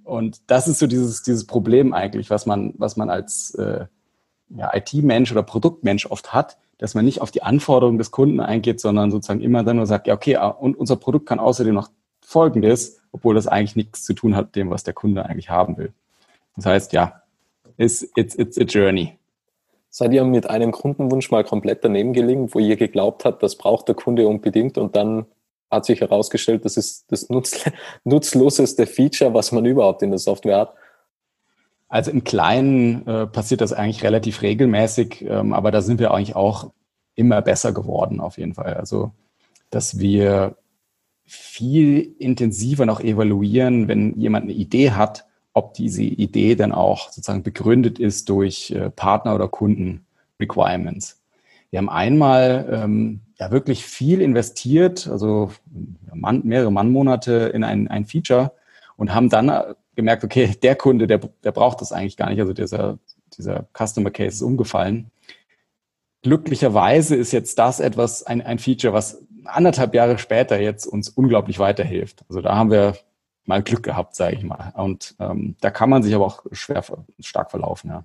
Und 0.02 0.40
das 0.46 0.66
ist 0.66 0.78
so 0.78 0.86
dieses, 0.86 1.22
dieses 1.22 1.46
Problem 1.46 1.92
eigentlich, 1.92 2.30
was 2.30 2.46
man, 2.46 2.72
was 2.78 2.96
man 2.96 3.10
als 3.10 3.54
äh, 3.56 3.84
ja, 4.48 4.74
IT-Mensch 4.74 5.30
oder 5.30 5.42
Produktmensch 5.42 6.06
oft 6.06 6.32
hat, 6.32 6.56
dass 6.78 6.94
man 6.94 7.04
nicht 7.04 7.20
auf 7.20 7.30
die 7.30 7.42
Anforderungen 7.42 7.98
des 7.98 8.12
Kunden 8.12 8.40
eingeht, 8.40 8.80
sondern 8.80 9.10
sozusagen 9.10 9.42
immer 9.42 9.62
dann 9.62 9.76
nur 9.76 9.86
sagt, 9.86 10.06
ja, 10.06 10.14
okay, 10.14 10.36
ah, 10.36 10.48
und 10.48 10.74
unser 10.74 10.96
Produkt 10.96 11.26
kann 11.26 11.38
außerdem 11.38 11.74
noch 11.74 11.90
Folgendes, 12.26 13.00
obwohl 13.12 13.36
das 13.36 13.46
eigentlich 13.46 13.76
nichts 13.76 14.04
zu 14.04 14.12
tun 14.12 14.34
hat 14.34 14.46
mit 14.46 14.56
dem, 14.56 14.68
was 14.68 14.82
der 14.82 14.94
Kunde 14.94 15.24
eigentlich 15.24 15.48
haben 15.48 15.76
will. 15.76 15.92
Das 16.56 16.66
heißt, 16.66 16.92
ja, 16.92 17.22
it's, 17.76 18.04
it's, 18.16 18.34
it's 18.34 18.58
a 18.58 18.64
journey. 18.64 19.16
Seid 19.90 20.12
ihr 20.12 20.24
mit 20.24 20.50
einem 20.50 20.72
Kundenwunsch 20.72 21.30
mal 21.30 21.44
komplett 21.44 21.84
daneben 21.84 22.12
gelegen, 22.12 22.52
wo 22.52 22.58
ihr 22.58 22.74
geglaubt 22.74 23.24
habt, 23.24 23.44
das 23.44 23.54
braucht 23.54 23.86
der 23.86 23.94
Kunde 23.94 24.26
unbedingt 24.26 24.76
und 24.76 24.96
dann 24.96 25.26
hat 25.70 25.84
sich 25.84 26.00
herausgestellt, 26.00 26.64
das 26.64 26.76
ist 26.76 27.04
das 27.12 27.28
nutz 27.28 27.64
nutzloseste 28.04 28.88
Feature, 28.88 29.32
was 29.32 29.52
man 29.52 29.64
überhaupt 29.64 30.02
in 30.02 30.10
der 30.10 30.18
Software 30.18 30.58
hat? 30.58 30.74
Also 31.88 32.10
im 32.10 32.24
Kleinen 32.24 33.06
äh, 33.06 33.28
passiert 33.28 33.60
das 33.60 33.72
eigentlich 33.72 34.02
relativ 34.02 34.42
regelmäßig, 34.42 35.22
ähm, 35.22 35.52
aber 35.52 35.70
da 35.70 35.80
sind 35.80 36.00
wir 36.00 36.10
eigentlich 36.10 36.34
auch 36.34 36.72
immer 37.14 37.40
besser 37.40 37.70
geworden 37.72 38.18
auf 38.18 38.36
jeden 38.36 38.54
Fall. 38.54 38.74
Also 38.74 39.12
dass 39.70 40.00
wir 40.00 40.56
viel 41.26 42.14
intensiver 42.18 42.86
noch 42.86 43.00
evaluieren, 43.00 43.88
wenn 43.88 44.18
jemand 44.18 44.44
eine 44.44 44.52
Idee 44.52 44.92
hat, 44.92 45.26
ob 45.52 45.74
diese 45.74 46.02
Idee 46.02 46.54
dann 46.54 46.72
auch 46.72 47.10
sozusagen 47.10 47.42
begründet 47.42 47.98
ist 47.98 48.28
durch 48.28 48.70
äh, 48.70 48.90
Partner- 48.90 49.34
oder 49.34 49.48
Kunden-Requirements. 49.48 51.22
Wir 51.70 51.78
haben 51.78 51.88
einmal 51.88 52.68
ähm, 52.70 53.20
ja 53.38 53.50
wirklich 53.50 53.84
viel 53.84 54.20
investiert, 54.20 55.08
also 55.08 55.50
Mann, 56.12 56.42
mehrere 56.44 56.70
Mannmonate 56.70 57.50
in 57.54 57.64
ein, 57.64 57.88
ein 57.88 58.04
Feature 58.04 58.52
und 58.96 59.14
haben 59.14 59.28
dann 59.28 59.48
äh, 59.48 59.74
gemerkt, 59.94 60.24
okay, 60.24 60.54
der 60.62 60.76
Kunde, 60.76 61.06
der, 61.06 61.20
der 61.42 61.52
braucht 61.52 61.80
das 61.80 61.90
eigentlich 61.90 62.16
gar 62.16 62.30
nicht, 62.30 62.40
also 62.40 62.52
dieser, 62.52 62.98
dieser 63.36 63.66
Customer 63.76 64.10
Case 64.10 64.36
ist 64.36 64.42
umgefallen. 64.42 65.10
Glücklicherweise 66.22 67.16
ist 67.16 67.32
jetzt 67.32 67.58
das 67.58 67.80
etwas, 67.80 68.24
ein, 68.24 68.42
ein 68.42 68.58
Feature, 68.58 68.92
was 68.92 69.22
anderthalb 69.48 69.94
Jahre 69.94 70.18
später 70.18 70.60
jetzt 70.60 70.86
uns 70.86 71.08
unglaublich 71.08 71.58
weiterhilft. 71.58 72.24
Also 72.28 72.40
da 72.40 72.54
haben 72.54 72.70
wir 72.70 72.96
mal 73.44 73.62
Glück 73.62 73.82
gehabt, 73.82 74.14
sage 74.14 74.36
ich 74.36 74.44
mal. 74.44 74.72
Und 74.76 75.14
ähm, 75.20 75.56
da 75.60 75.70
kann 75.70 75.90
man 75.90 76.02
sich 76.02 76.14
aber 76.14 76.26
auch 76.26 76.44
schwer 76.52 76.82
stark 77.20 77.50
verlaufen, 77.50 77.90
ja. 77.90 78.04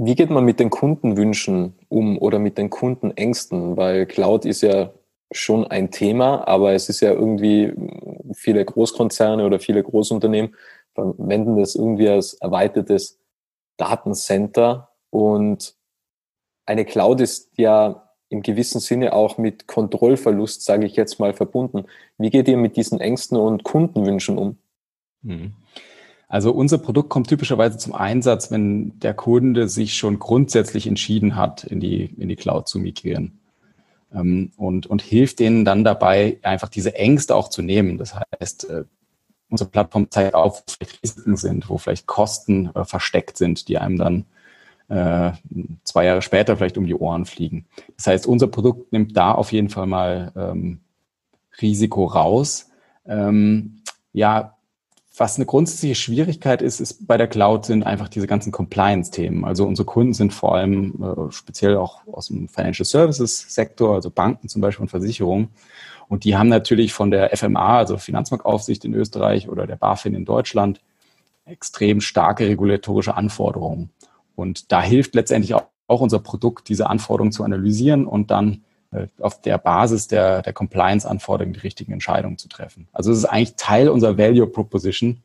Wie 0.00 0.14
geht 0.14 0.30
man 0.30 0.44
mit 0.44 0.60
den 0.60 0.70
Kundenwünschen 0.70 1.74
um 1.88 2.18
oder 2.18 2.38
mit 2.38 2.56
den 2.56 2.70
Kundenängsten? 2.70 3.76
Weil 3.76 4.06
Cloud 4.06 4.44
ist 4.44 4.60
ja 4.60 4.92
schon 5.32 5.66
ein 5.66 5.90
Thema, 5.90 6.46
aber 6.46 6.72
es 6.72 6.88
ist 6.88 7.00
ja 7.00 7.10
irgendwie 7.10 7.74
viele 8.32 8.64
Großkonzerne 8.64 9.44
oder 9.44 9.58
viele 9.58 9.82
Großunternehmen 9.82 10.54
verwenden 10.94 11.56
das 11.56 11.74
irgendwie 11.74 12.08
als 12.08 12.34
erweitertes 12.34 13.18
Datencenter 13.76 14.90
und 15.10 15.74
eine 16.66 16.84
Cloud 16.84 17.20
ist 17.20 17.50
ja 17.56 18.07
im 18.30 18.42
gewissen 18.42 18.80
Sinne 18.80 19.12
auch 19.12 19.38
mit 19.38 19.66
Kontrollverlust, 19.66 20.64
sage 20.64 20.86
ich 20.86 20.96
jetzt 20.96 21.18
mal, 21.18 21.32
verbunden. 21.32 21.86
Wie 22.18 22.30
geht 22.30 22.48
ihr 22.48 22.56
mit 22.56 22.76
diesen 22.76 23.00
Ängsten 23.00 23.38
und 23.38 23.64
Kundenwünschen 23.64 24.38
um? 24.38 24.58
Hm. 25.24 25.52
Also 26.28 26.52
unser 26.52 26.76
Produkt 26.76 27.08
kommt 27.08 27.28
typischerweise 27.28 27.78
zum 27.78 27.94
Einsatz, 27.94 28.50
wenn 28.50 28.98
der 29.00 29.14
Kunde 29.14 29.68
sich 29.68 29.96
schon 29.96 30.18
grundsätzlich 30.18 30.86
entschieden 30.86 31.36
hat, 31.36 31.64
in 31.64 31.80
die, 31.80 32.04
in 32.18 32.28
die 32.28 32.36
Cloud 32.36 32.68
zu 32.68 32.78
migrieren. 32.78 33.40
Ähm, 34.12 34.52
und, 34.56 34.86
und 34.86 35.00
hilft 35.00 35.38
denen 35.38 35.64
dann 35.64 35.84
dabei, 35.84 36.38
einfach 36.42 36.68
diese 36.68 36.94
Ängste 36.94 37.34
auch 37.34 37.48
zu 37.48 37.62
nehmen. 37.62 37.96
Das 37.96 38.14
heißt, 38.14 38.68
äh, 38.68 38.84
unsere 39.48 39.70
Plattform 39.70 40.10
zeigt 40.10 40.34
auf, 40.34 40.60
wo 40.60 40.74
vielleicht 40.74 41.02
Risiken 41.02 41.36
sind, 41.36 41.70
wo 41.70 41.78
vielleicht 41.78 42.06
Kosten 42.06 42.70
äh, 42.74 42.84
versteckt 42.84 43.38
sind, 43.38 43.68
die 43.68 43.78
einem 43.78 43.96
dann 43.96 44.26
äh, 44.88 45.32
zwei 45.84 46.04
Jahre 46.04 46.22
später 46.22 46.56
vielleicht 46.56 46.78
um 46.78 46.86
die 46.86 46.94
Ohren 46.94 47.26
fliegen. 47.26 47.66
Das 47.96 48.06
heißt, 48.06 48.26
unser 48.26 48.46
Produkt 48.46 48.92
nimmt 48.92 49.16
da 49.16 49.32
auf 49.32 49.52
jeden 49.52 49.68
Fall 49.68 49.86
mal 49.86 50.32
ähm, 50.36 50.80
Risiko 51.60 52.04
raus. 52.06 52.70
Ähm, 53.06 53.82
ja, 54.12 54.54
was 55.16 55.36
eine 55.36 55.46
grundsätzliche 55.46 55.96
Schwierigkeit 55.96 56.62
ist, 56.62 56.80
ist 56.80 57.06
bei 57.06 57.16
der 57.16 57.26
Cloud 57.26 57.66
sind 57.66 57.84
einfach 57.84 58.08
diese 58.08 58.28
ganzen 58.28 58.52
Compliance-Themen. 58.52 59.44
Also 59.44 59.66
unsere 59.66 59.84
Kunden 59.84 60.14
sind 60.14 60.32
vor 60.32 60.54
allem 60.54 60.94
äh, 61.02 61.32
speziell 61.32 61.76
auch 61.76 62.02
aus 62.06 62.28
dem 62.28 62.48
Financial 62.48 62.84
Services-Sektor, 62.84 63.94
also 63.94 64.10
Banken 64.10 64.48
zum 64.48 64.62
Beispiel 64.62 64.82
und 64.82 64.90
Versicherungen. 64.90 65.48
Und 66.08 66.24
die 66.24 66.36
haben 66.36 66.48
natürlich 66.48 66.92
von 66.92 67.10
der 67.10 67.36
FMA, 67.36 67.78
also 67.78 67.98
Finanzmarktaufsicht 67.98 68.84
in 68.84 68.94
Österreich 68.94 69.48
oder 69.48 69.66
der 69.66 69.76
BaFin 69.76 70.14
in 70.14 70.24
Deutschland, 70.24 70.80
extrem 71.44 72.00
starke 72.00 72.46
regulatorische 72.46 73.16
Anforderungen. 73.16 73.90
Und 74.38 74.70
da 74.70 74.80
hilft 74.80 75.16
letztendlich 75.16 75.54
auch, 75.54 75.64
auch 75.88 76.00
unser 76.00 76.20
Produkt, 76.20 76.68
diese 76.68 76.88
Anforderungen 76.88 77.32
zu 77.32 77.42
analysieren 77.42 78.06
und 78.06 78.30
dann 78.30 78.62
äh, 78.92 79.08
auf 79.18 79.40
der 79.40 79.58
Basis 79.58 80.06
der, 80.06 80.42
der 80.42 80.52
Compliance-Anforderungen 80.52 81.54
die 81.54 81.60
richtigen 81.60 81.92
Entscheidungen 81.92 82.38
zu 82.38 82.48
treffen. 82.48 82.86
Also 82.92 83.10
es 83.10 83.18
ist 83.18 83.24
eigentlich 83.24 83.56
Teil 83.56 83.88
unserer 83.88 84.16
Value 84.16 84.46
Proposition, 84.46 85.24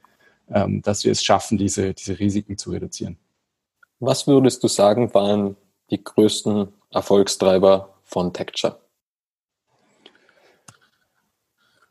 ähm, 0.49 0.81
dass 0.81 1.03
wir 1.03 1.11
es 1.11 1.23
schaffen, 1.23 1.59
diese, 1.59 1.93
diese 1.93 2.17
Risiken 2.17 2.57
zu 2.57 2.71
reduzieren. 2.71 3.19
Was 3.99 4.25
würdest 4.25 4.63
du 4.63 4.67
sagen, 4.67 5.13
waren 5.13 5.57
die 5.91 6.03
größten 6.03 6.69
Erfolgstreiber 6.89 7.93
von 8.03 8.33
Texture? 8.33 8.79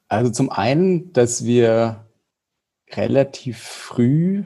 Also 0.08 0.32
zum 0.32 0.50
einen, 0.50 1.12
dass 1.12 1.44
wir 1.44 2.04
relativ 2.90 3.58
früh 3.58 4.42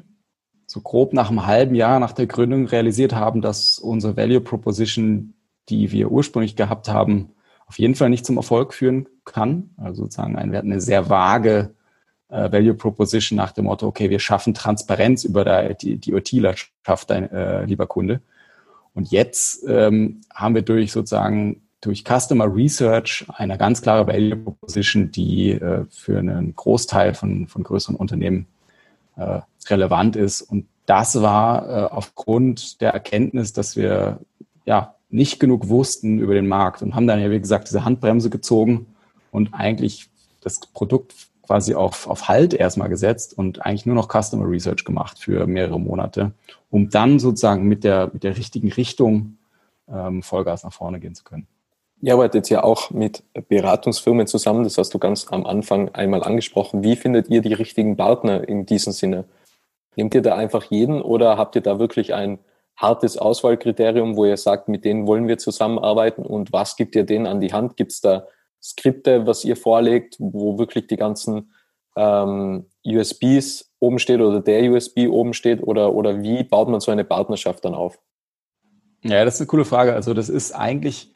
so 0.67 0.81
grob 0.81 1.13
nach 1.13 1.31
einem 1.31 1.47
halben 1.47 1.75
Jahr 1.75 2.01
nach 2.01 2.13
der 2.13 2.27
Gründung 2.27 2.67
realisiert 2.67 3.15
haben, 3.15 3.41
dass 3.41 3.79
unsere 3.79 4.17
Value 4.17 4.41
Proposition, 4.41 5.35
die 5.69 5.93
wir 5.93 6.11
ursprünglich 6.11 6.57
gehabt 6.57 6.89
haben, 6.89 7.31
auf 7.67 7.79
jeden 7.79 7.95
Fall 7.95 8.11
nicht 8.11 8.27
zum 8.27 8.37
Erfolg 8.37 8.75
führen 8.75 9.09
kann. 9.25 9.71
Also 9.77 10.05
sozusagen, 10.05 10.35
wir 10.35 10.59
hatten 10.59 10.73
eine 10.73 10.81
sehr 10.81 11.09
vage 11.09 11.75
äh, 12.29 12.51
Value 12.51 12.75
Proposition 12.75 13.37
nach 13.37 13.53
dem 13.53 13.67
Motto, 13.67 13.87
okay, 13.87 14.11
wir 14.11 14.19
schaffen 14.19 14.55
Transparenz 14.55 15.25
über 15.25 15.45
der, 15.45 15.75
die, 15.75 15.97
die 15.97 16.13
dein 17.07 17.31
äh, 17.31 17.65
lieber 17.65 17.87
Kunde. 17.87 18.21
Und 18.95 19.11
jetzt 19.11 19.65
ähm, 19.69 20.23
haben 20.35 20.55
wir 20.55 20.63
durch 20.63 20.93
sozusagen 20.93 21.63
durch 21.81 22.03
Customer 22.05 22.53
Research 22.53 23.27
eine 23.29 23.59
ganz 23.59 23.83
klare 23.83 24.07
Value 24.07 24.37
Proposition, 24.37 25.11
die 25.11 25.53
äh, 25.53 25.85
für 25.91 26.19
einen 26.19 26.57
Großteil 26.57 27.15
von, 27.15 27.47
von 27.47 27.63
größeren 27.63 27.95
Unternehmen 27.95 28.47
äh, 29.17 29.41
relevant 29.69 30.17
ist. 30.17 30.43
Und 30.43 30.67
das 30.87 31.21
war 31.21 31.69
äh, 31.69 31.85
aufgrund 31.87 32.81
der 32.81 32.93
Erkenntnis, 32.93 33.53
dass 33.53 33.77
wir 33.77 34.21
ja 34.65 34.95
nicht 35.09 35.41
genug 35.41 35.69
wussten 35.69 36.19
über 36.19 36.35
den 36.35 36.49
Markt 36.49 36.83
und 36.83 36.95
haben 36.95 37.07
dann 37.07 37.21
ja, 37.21 37.31
wie 37.31 37.41
gesagt, 37.41 37.69
diese 37.69 37.85
Handbremse 37.85 38.31
gezogen 38.31 38.87
und 39.31 39.55
eigentlich 39.55 40.09
das 40.41 40.61
Produkt 40.61 41.15
quasi 41.43 41.75
auf, 41.75 42.09
auf 42.09 42.29
Halt 42.29 42.55
erstmal 42.55 42.89
gesetzt 42.89 43.37
und 43.37 43.65
eigentlich 43.65 43.87
nur 43.87 43.95
noch 43.95 44.09
Customer 44.09 44.49
Research 44.49 44.85
gemacht 44.85 45.19
für 45.19 45.47
mehrere 45.47 45.79
Monate, 45.79 46.33
um 46.71 46.91
dann 46.91 47.19
sozusagen 47.19 47.65
mit 47.65 47.85
der, 47.85 48.11
mit 48.13 48.25
der 48.25 48.37
richtigen 48.37 48.73
Richtung 48.73 49.39
ähm, 49.89 50.23
Vollgas 50.23 50.65
nach 50.65 50.73
vorne 50.73 50.99
gehen 50.99 51.15
zu 51.15 51.25
können. 51.25 51.47
Ihr 52.03 52.13
arbeitet 52.13 52.51
ja 52.51 52.63
auch 52.63 52.91
mit 52.91 53.25
Beratungsfirmen 53.49 54.27
zusammen, 54.27 54.65
das 54.65 54.77
hast 54.77 54.93
du 54.93 54.99
ganz 54.99 55.27
am 55.31 55.47
Anfang 55.47 55.89
einmal 55.95 56.23
angesprochen. 56.23 56.83
Wie 56.83 56.97
findet 56.97 57.31
ihr 57.31 57.41
die 57.41 57.55
richtigen 57.55 57.97
Partner 57.97 58.47
in 58.47 58.67
diesem 58.67 58.93
Sinne? 58.93 59.25
Nehmt 59.97 60.15
ihr 60.15 60.23
da 60.23 60.37
einfach 60.37 60.65
jeden 60.65 61.01
oder 61.01 61.39
habt 61.39 61.57
ihr 61.57 61.63
da 61.63 61.79
wirklich 61.79 62.13
ein 62.13 62.39
hartes 62.77 63.17
Auswahlkriterium, 63.17 64.17
wo 64.17 64.27
ihr 64.27 64.37
sagt, 64.37 64.69
mit 64.69 64.85
denen 64.85 65.07
wollen 65.07 65.27
wir 65.27 65.39
zusammenarbeiten 65.39 66.25
und 66.25 66.53
was 66.53 66.77
gibt 66.77 66.95
ihr 66.95 67.05
denen 67.05 67.27
an 67.27 67.41
die 67.41 67.55
Hand? 67.55 67.79
Gibt 67.79 67.93
es 67.93 68.03
da 68.03 68.27
Skripte, 68.63 69.27
was 69.27 69.45
ihr 69.45 69.57
vorlegt, 69.57 70.17
wo 70.19 70.59
wirklich 70.59 70.87
die 70.87 70.97
ganzen 70.97 71.53
ähm, 71.97 72.67
USBs 72.85 73.73
oben 73.81 73.99
steht 73.99 74.21
oder 74.21 74.41
der 74.41 74.71
USB 74.71 75.09
oben 75.09 75.33
steht 75.33 75.63
oder, 75.63 75.95
oder 75.95 76.23
wie 76.23 76.45
baut 76.45 76.69
man 76.69 76.81
so 76.81 76.91
eine 76.91 77.05
Partnerschaft 77.05 77.65
dann 77.65 77.75
auf? 77.75 77.99
Ja, 79.03 79.25
das 79.25 79.35
ist 79.35 79.41
eine 79.41 79.47
coole 79.47 79.65
Frage. 79.65 79.95
Also 79.95 80.13
das 80.13 80.29
ist 80.29 80.53
eigentlich 80.53 81.16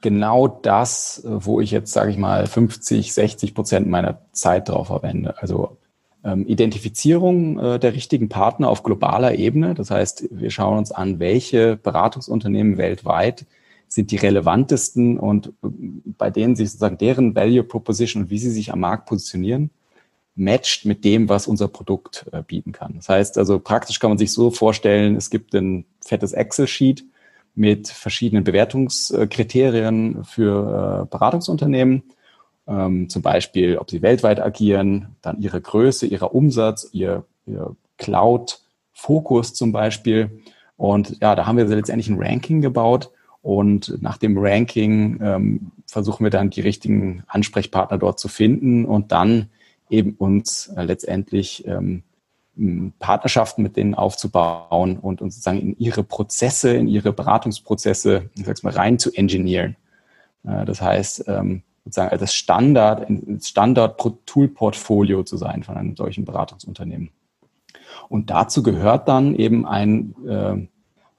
genau 0.00 0.48
das, 0.48 1.22
wo 1.24 1.60
ich 1.60 1.70
jetzt, 1.70 1.92
sage 1.92 2.10
ich 2.10 2.16
mal, 2.16 2.46
50, 2.46 3.12
60 3.12 3.54
Prozent 3.54 3.88
meiner 3.88 4.20
Zeit 4.32 4.68
drauf 4.68 4.88
verwende. 4.88 5.40
Also 5.40 5.76
ähm, 6.24 6.46
Identifizierung 6.46 7.58
äh, 7.58 7.78
der 7.78 7.94
richtigen 7.94 8.28
Partner 8.28 8.68
auf 8.68 8.82
globaler 8.82 9.34
Ebene. 9.34 9.74
Das 9.74 9.90
heißt, 9.90 10.28
wir 10.30 10.50
schauen 10.50 10.78
uns 10.78 10.92
an, 10.92 11.18
welche 11.18 11.76
Beratungsunternehmen 11.76 12.78
weltweit 12.78 13.46
sind 13.88 14.12
die 14.12 14.16
relevantesten 14.16 15.18
und 15.18 15.48
äh, 15.48 15.68
bei 16.18 16.30
denen 16.30 16.56
sich 16.56 16.70
sozusagen 16.70 16.98
deren 16.98 17.34
Value 17.34 17.64
Proposition 17.64 18.24
und 18.24 18.30
wie 18.30 18.38
sie 18.38 18.50
sich 18.50 18.72
am 18.72 18.80
Markt 18.80 19.06
positionieren, 19.06 19.70
matcht 20.36 20.84
mit 20.84 21.04
dem, 21.04 21.28
was 21.28 21.46
unser 21.46 21.68
Produkt 21.68 22.26
äh, 22.32 22.42
bieten 22.42 22.72
kann. 22.72 22.94
Das 22.96 23.08
heißt 23.08 23.38
also, 23.38 23.58
praktisch 23.58 23.98
kann 23.98 24.10
man 24.10 24.18
sich 24.18 24.32
so 24.32 24.50
vorstellen, 24.50 25.16
es 25.16 25.30
gibt 25.30 25.54
ein 25.54 25.84
fettes 26.04 26.32
Excel-Sheet 26.32 27.04
mit 27.54 27.88
verschiedenen 27.88 28.44
Bewertungskriterien 28.44 30.24
für 30.24 31.08
Beratungsunternehmen 31.10 32.02
ähm, 32.70 33.08
zum 33.08 33.22
Beispiel, 33.22 33.76
ob 33.78 33.90
sie 33.90 34.00
weltweit 34.00 34.40
agieren, 34.40 35.16
dann 35.22 35.40
ihre 35.40 35.60
Größe, 35.60 36.06
ihrer 36.06 36.34
Umsatz, 36.34 36.88
ihr, 36.92 37.24
ihr 37.46 37.74
Cloud-Fokus 37.98 39.54
zum 39.54 39.72
Beispiel. 39.72 40.42
Und 40.76 41.20
ja, 41.20 41.34
da 41.34 41.46
haben 41.46 41.58
wir 41.58 41.64
letztendlich 41.64 42.08
ein 42.08 42.22
Ranking 42.22 42.60
gebaut. 42.60 43.10
Und 43.42 44.00
nach 44.00 44.18
dem 44.18 44.38
Ranking 44.38 45.18
ähm, 45.22 45.72
versuchen 45.86 46.24
wir 46.24 46.30
dann 46.30 46.50
die 46.50 46.60
richtigen 46.60 47.24
Ansprechpartner 47.26 47.98
dort 47.98 48.20
zu 48.20 48.28
finden 48.28 48.84
und 48.84 49.12
dann 49.12 49.48
eben 49.88 50.12
uns 50.12 50.68
äh, 50.76 50.84
letztendlich 50.84 51.66
ähm, 51.66 52.02
Partnerschaften 52.98 53.62
mit 53.62 53.76
denen 53.76 53.94
aufzubauen 53.94 54.98
und, 54.98 55.22
und 55.22 55.30
sozusagen 55.30 55.60
in 55.60 55.78
ihre 55.78 56.02
Prozesse, 56.02 56.74
in 56.74 56.88
ihre 56.88 57.12
Beratungsprozesse, 57.12 58.30
ich 58.36 58.44
sag's 58.44 58.62
mal, 58.62 58.72
rein 58.72 58.98
zu 58.98 59.12
engineeren. 59.12 59.76
Das 60.42 60.80
heißt, 60.80 61.24
ähm, 61.28 61.62
sozusagen 61.84 62.18
das 62.18 62.34
Standard, 62.34 63.06
Standard-Tool-Portfolio 63.40 65.22
zu 65.22 65.36
sein 65.36 65.62
von 65.62 65.76
einem 65.76 65.96
solchen 65.96 66.24
Beratungsunternehmen. 66.24 67.10
Und 68.08 68.30
dazu 68.30 68.62
gehört 68.62 69.08
dann 69.08 69.34
eben 69.34 69.66
ein, 69.66 70.14
äh, 70.26 70.68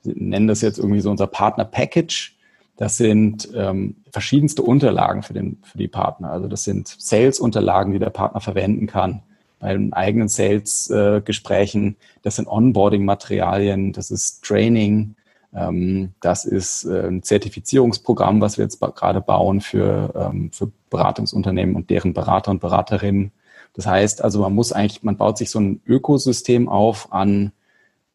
wir 0.04 0.16
nennen 0.16 0.48
das 0.48 0.62
jetzt 0.62 0.78
irgendwie 0.78 1.02
so 1.02 1.10
unser 1.10 1.28
Partner-Package. 1.28 2.38
Das 2.78 2.98
sind 2.98 3.50
ähm, 3.56 3.98
verschiedenste 4.12 4.64
Unterlagen 4.64 5.24
für, 5.24 5.34
den, 5.34 5.60
für 5.64 5.78
die 5.78 5.88
Partner. 5.88 6.32
Also 6.32 6.48
das 6.48 6.64
sind 6.64 6.88
Sales-Unterlagen, 6.88 7.94
die 7.94 8.00
der 8.00 8.10
Partner 8.10 8.42
verwenden 8.42 8.88
kann 8.88 9.24
bei 9.62 9.78
eigenen 9.92 10.28
Sales-Gesprächen. 10.28 11.94
Äh, 11.94 12.20
das 12.24 12.36
sind 12.36 12.48
Onboarding-Materialien, 12.48 13.94
das 13.94 14.12
ist 14.12 14.44
Training, 14.44 15.16
ähm, 15.54 16.14
das 16.20 16.46
ist 16.46 16.86
äh, 16.86 17.08
ein 17.08 17.24
Zertifizierungsprogramm, 17.24 18.42
was 18.42 18.58
wir 18.58 18.66
jetzt 18.66 18.80
gerade 18.80 19.22
bauen 19.22 19.62
für, 19.62 20.14
ähm, 20.16 20.52
für 20.52 20.72
Beratungsunternehmen 20.90 21.76
und 21.76 21.90
deren 21.90 22.14
Berater 22.14 22.52
und 22.52 22.60
Beraterinnen. 22.60 23.32
Das 23.74 23.86
heißt 23.86 24.24
also, 24.24 24.42
man 24.42 24.54
muss 24.54 24.74
eigentlich, 24.74 25.04
man 25.04 25.18
baut 25.18 25.38
sich 25.38 25.50
so 25.50 25.60
ein 25.60 25.82
Ökosystem 25.86 26.68
auf 26.68 27.14
an, 27.14 27.52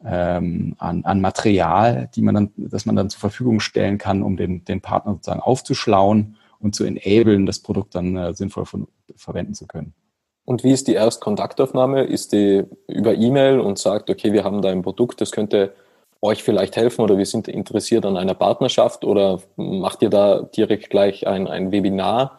ähm, 0.04 0.74
an, 0.78 1.04
an 1.04 1.20
Material, 1.20 2.10
die 2.14 2.22
man 2.22 2.34
dann, 2.34 2.50
das 2.56 2.86
man 2.86 2.96
dann 2.96 3.08
zur 3.08 3.20
Verfügung 3.20 3.60
stellen 3.60 3.98
kann, 3.98 4.22
um 4.22 4.36
den, 4.36 4.64
den 4.64 4.80
Partner 4.80 5.12
sozusagen 5.12 5.40
aufzuschlauen 5.40 6.36
und 6.58 6.74
zu 6.74 6.84
enablen, 6.84 7.46
das 7.46 7.60
Produkt 7.60 7.94
dann 7.94 8.16
äh, 8.16 8.34
sinnvoll 8.34 8.66
von, 8.66 8.88
verwenden 9.14 9.54
zu 9.54 9.66
können. 9.66 9.94
Und 10.46 10.64
wie 10.64 10.70
ist 10.70 10.88
die 10.88 10.94
Erstkontaktaufnahme? 10.94 12.04
Ist 12.04 12.32
die 12.32 12.64
über 12.86 13.14
E-Mail 13.14 13.60
und 13.60 13.78
sagt, 13.78 14.08
okay, 14.08 14.32
wir 14.32 14.44
haben 14.44 14.62
da 14.62 14.70
ein 14.70 14.82
Produkt, 14.82 15.20
das 15.20 15.32
könnte 15.32 15.74
euch 16.22 16.42
vielleicht 16.42 16.76
helfen 16.76 17.02
oder 17.02 17.18
wir 17.18 17.26
sind 17.26 17.48
interessiert 17.48 18.06
an 18.06 18.16
einer 18.16 18.34
Partnerschaft 18.34 19.04
oder 19.04 19.40
macht 19.56 20.00
ihr 20.02 20.08
da 20.08 20.42
direkt 20.42 20.88
gleich 20.88 21.26
ein, 21.26 21.46
ein 21.46 21.72
Webinar, 21.72 22.38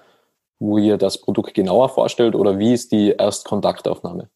wo 0.57 0.77
ihr 0.77 0.97
das 0.97 1.21
Produkt 1.21 1.53
genauer 1.53 1.89
vorstellt 1.89 2.33
oder 2.33 2.57
wie 2.57 2.73
ist 2.73 2.91
die 2.91 3.09
Erstkontaktaufnahme? 3.09 4.29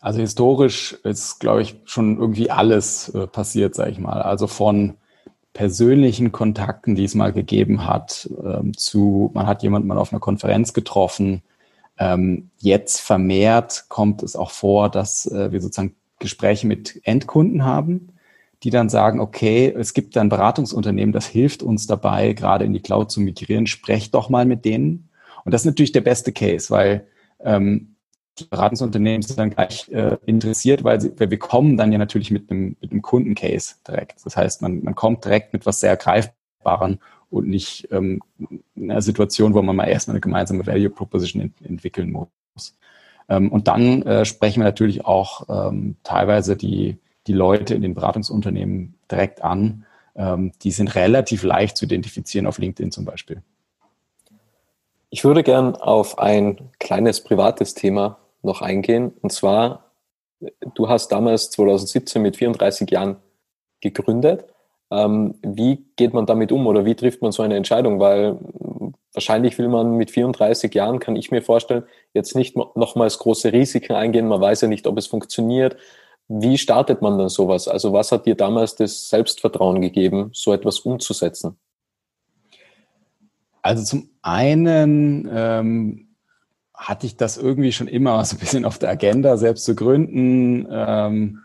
Also 0.00 0.20
historisch 0.20 0.94
ist, 1.04 1.38
glaube 1.38 1.62
ich, 1.62 1.76
schon 1.84 2.18
irgendwie 2.18 2.50
alles 2.50 3.08
äh, 3.10 3.28
passiert, 3.28 3.76
sage 3.76 3.92
ich 3.92 3.98
mal. 4.00 4.20
Also 4.20 4.48
von 4.48 4.96
persönlichen 5.52 6.32
Kontakten, 6.32 6.96
die 6.96 7.04
es 7.04 7.14
mal 7.14 7.32
gegeben 7.32 7.86
hat, 7.86 8.28
ähm, 8.44 8.76
zu, 8.76 9.30
man 9.32 9.46
hat 9.46 9.62
jemanden 9.62 9.86
mal 9.86 9.98
auf 9.98 10.12
einer 10.12 10.20
Konferenz 10.20 10.72
getroffen. 10.72 11.42
Ähm, 12.02 12.50
jetzt 12.58 13.00
vermehrt 13.00 13.84
kommt 13.88 14.24
es 14.24 14.34
auch 14.34 14.50
vor, 14.50 14.88
dass 14.88 15.26
äh, 15.26 15.52
wir 15.52 15.60
sozusagen 15.60 15.94
Gespräche 16.18 16.66
mit 16.66 17.00
Endkunden 17.04 17.64
haben, 17.64 18.08
die 18.64 18.70
dann 18.70 18.88
sagen, 18.88 19.20
okay, 19.20 19.72
es 19.76 19.94
gibt 19.94 20.16
ein 20.16 20.28
Beratungsunternehmen, 20.28 21.12
das 21.12 21.26
hilft 21.26 21.62
uns 21.62 21.86
dabei, 21.86 22.32
gerade 22.32 22.64
in 22.64 22.72
die 22.72 22.80
Cloud 22.80 23.12
zu 23.12 23.20
migrieren, 23.20 23.68
sprecht 23.68 24.14
doch 24.14 24.30
mal 24.30 24.46
mit 24.46 24.64
denen. 24.64 25.10
Und 25.44 25.54
das 25.54 25.62
ist 25.62 25.66
natürlich 25.66 25.92
der 25.92 26.00
beste 26.00 26.32
Case, 26.32 26.70
weil 26.70 27.06
ähm, 27.40 27.94
die 28.40 28.44
Beratungsunternehmen 28.46 29.22
sind 29.22 29.38
dann 29.38 29.50
gleich 29.50 29.88
äh, 29.90 30.16
interessiert, 30.26 30.82
weil, 30.82 31.00
sie, 31.00 31.12
weil 31.20 31.30
wir 31.30 31.38
kommen 31.38 31.76
dann 31.76 31.92
ja 31.92 31.98
natürlich 31.98 32.32
mit 32.32 32.50
einem, 32.50 32.76
mit 32.80 32.90
einem 32.90 33.02
Kundencase 33.02 33.76
direkt. 33.86 34.24
Das 34.24 34.36
heißt, 34.36 34.60
man, 34.60 34.82
man 34.82 34.96
kommt 34.96 35.24
direkt 35.24 35.52
mit 35.52 35.66
was 35.66 35.78
sehr 35.78 35.96
Greifbaren 35.96 36.98
und 37.32 37.48
nicht 37.48 37.88
ähm, 37.90 38.20
in 38.74 38.90
einer 38.90 39.02
Situation, 39.02 39.54
wo 39.54 39.62
man 39.62 39.76
mal 39.76 39.86
erstmal 39.86 40.14
eine 40.14 40.20
gemeinsame 40.20 40.66
Value 40.66 40.90
Proposition 40.90 41.42
ent 41.42 41.54
entwickeln 41.64 42.10
muss. 42.10 42.76
Ähm, 43.28 43.50
und 43.50 43.68
dann 43.68 44.02
äh, 44.02 44.24
sprechen 44.24 44.60
wir 44.60 44.64
natürlich 44.64 45.04
auch 45.04 45.70
ähm, 45.70 45.96
teilweise 46.02 46.56
die 46.56 46.98
die 47.26 47.32
Leute 47.32 47.74
in 47.74 47.82
den 47.82 47.94
Beratungsunternehmen 47.94 48.98
direkt 49.10 49.42
an. 49.42 49.84
Ähm, 50.14 50.52
die 50.62 50.70
sind 50.70 50.94
relativ 50.94 51.42
leicht 51.42 51.76
zu 51.76 51.84
identifizieren 51.84 52.46
auf 52.46 52.58
LinkedIn 52.58 52.92
zum 52.92 53.04
Beispiel. 53.04 53.42
Ich 55.10 55.24
würde 55.24 55.42
gern 55.42 55.76
auf 55.76 56.18
ein 56.18 56.70
kleines 56.78 57.22
privates 57.22 57.74
Thema 57.74 58.18
noch 58.42 58.62
eingehen. 58.62 59.12
Und 59.20 59.30
zwar, 59.30 59.90
du 60.74 60.88
hast 60.88 61.08
damals 61.08 61.50
2017 61.50 62.20
mit 62.22 62.36
34 62.36 62.90
Jahren 62.90 63.16
gegründet. 63.80 64.51
Ähm, 64.92 65.34
wie 65.42 65.86
geht 65.96 66.12
man 66.12 66.26
damit 66.26 66.52
um 66.52 66.66
oder 66.66 66.84
wie 66.84 66.94
trifft 66.94 67.22
man 67.22 67.32
so 67.32 67.42
eine 67.42 67.56
Entscheidung? 67.56 67.98
Weil 67.98 68.38
wahrscheinlich 69.14 69.58
will 69.58 69.68
man 69.68 69.96
mit 69.96 70.10
34 70.10 70.72
Jahren, 70.74 70.98
kann 70.98 71.16
ich 71.16 71.30
mir 71.30 71.42
vorstellen, 71.42 71.84
jetzt 72.12 72.36
nicht 72.36 72.56
nochmals 72.56 73.18
große 73.18 73.52
Risiken 73.52 73.94
eingehen. 73.94 74.28
Man 74.28 74.40
weiß 74.40 74.60
ja 74.62 74.68
nicht, 74.68 74.86
ob 74.86 74.98
es 74.98 75.06
funktioniert. 75.06 75.76
Wie 76.28 76.58
startet 76.58 77.00
man 77.00 77.18
dann 77.18 77.28
sowas? 77.28 77.68
Also 77.68 77.92
was 77.92 78.12
hat 78.12 78.26
dir 78.26 78.34
damals 78.34 78.76
das 78.76 79.08
Selbstvertrauen 79.08 79.80
gegeben, 79.80 80.30
so 80.32 80.52
etwas 80.52 80.80
umzusetzen? 80.80 81.56
Also 83.62 83.84
zum 83.84 84.10
einen 84.22 85.28
ähm, 85.32 86.08
hatte 86.74 87.06
ich 87.06 87.16
das 87.16 87.38
irgendwie 87.38 87.72
schon 87.72 87.88
immer 87.88 88.24
so 88.24 88.36
ein 88.36 88.40
bisschen 88.40 88.64
auf 88.64 88.78
der 88.78 88.90
Agenda, 88.90 89.36
selbst 89.36 89.64
zu 89.64 89.74
gründen. 89.74 90.66
Ähm, 90.70 91.41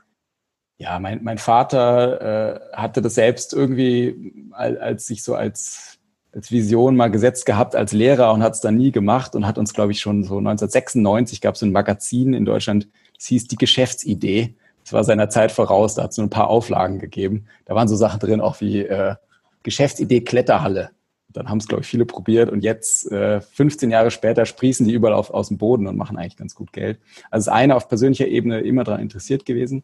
ja, 0.78 1.00
mein, 1.00 1.24
mein 1.24 1.38
Vater 1.38 2.62
äh, 2.72 2.76
hatte 2.76 3.02
das 3.02 3.16
selbst 3.16 3.54
irgendwie, 3.54 4.34
als, 4.52 4.80
als 4.80 5.08
sich 5.08 5.24
so 5.24 5.34
als, 5.34 5.98
als 6.34 6.52
Vision 6.52 6.96
mal 6.96 7.10
gesetzt 7.10 7.46
gehabt 7.46 7.76
als 7.76 7.94
Lehrer 7.94 8.32
und 8.32 8.44
hat 8.44 8.54
es 8.54 8.62
dann 8.62 8.78
nie 8.78 8.92
gemacht 8.92 9.36
und 9.36 9.48
hat 9.48 9.58
uns, 9.58 9.74
glaube 9.74 9.92
ich, 9.92 10.00
schon 10.00 10.24
so 10.24 10.38
1996 10.38 11.42
gab 11.42 11.56
es 11.56 11.64
ein 11.64 11.72
Magazin 11.72 12.34
in 12.34 12.46
Deutschland, 12.46 12.88
das 13.16 13.26
hieß 13.26 13.48
Die 13.48 13.56
Geschäftsidee. 13.56 14.54
Das 14.84 14.94
war 14.94 15.04
seiner 15.04 15.30
Zeit 15.30 15.52
voraus, 15.52 15.96
da 15.96 16.04
hat 16.04 16.12
es 16.12 16.18
nur 16.18 16.28
ein 16.28 16.32
paar 16.32 16.50
Auflagen 16.50 17.00
gegeben. 17.00 17.48
Da 17.66 17.76
waren 17.76 17.90
so 17.90 17.96
Sachen 17.96 18.20
drin, 18.20 18.40
auch 18.40 18.62
wie 18.62 18.84
äh, 18.84 19.16
Geschäftsidee 19.64 20.22
Kletterhalle. 20.22 20.92
Dann 21.38 21.50
haben 21.50 21.60
es, 21.60 21.68
glaube 21.68 21.84
ich, 21.84 21.88
viele 21.88 22.06
probiert 22.06 22.50
und 22.50 22.64
jetzt, 22.64 23.12
äh, 23.12 23.42
15 23.42 23.92
Jahre 23.92 24.12
später, 24.12 24.46
sprießen 24.46 24.88
die 24.88 24.94
überall 24.94 25.14
auf, 25.14 25.30
aus 25.30 25.50
dem 25.50 25.58
Boden 25.58 25.88
und 25.88 25.96
machen 25.96 26.18
eigentlich 26.18 26.38
ganz 26.38 26.56
gut 26.56 26.74
Geld. 26.74 27.00
Also 27.30 27.46
das 27.46 27.56
eine 27.56 27.76
auf 27.76 27.88
persönlicher 27.88 28.28
Ebene 28.28 28.62
immer 28.62 28.84
daran 28.84 29.02
interessiert 29.02 29.46
gewesen. 29.46 29.84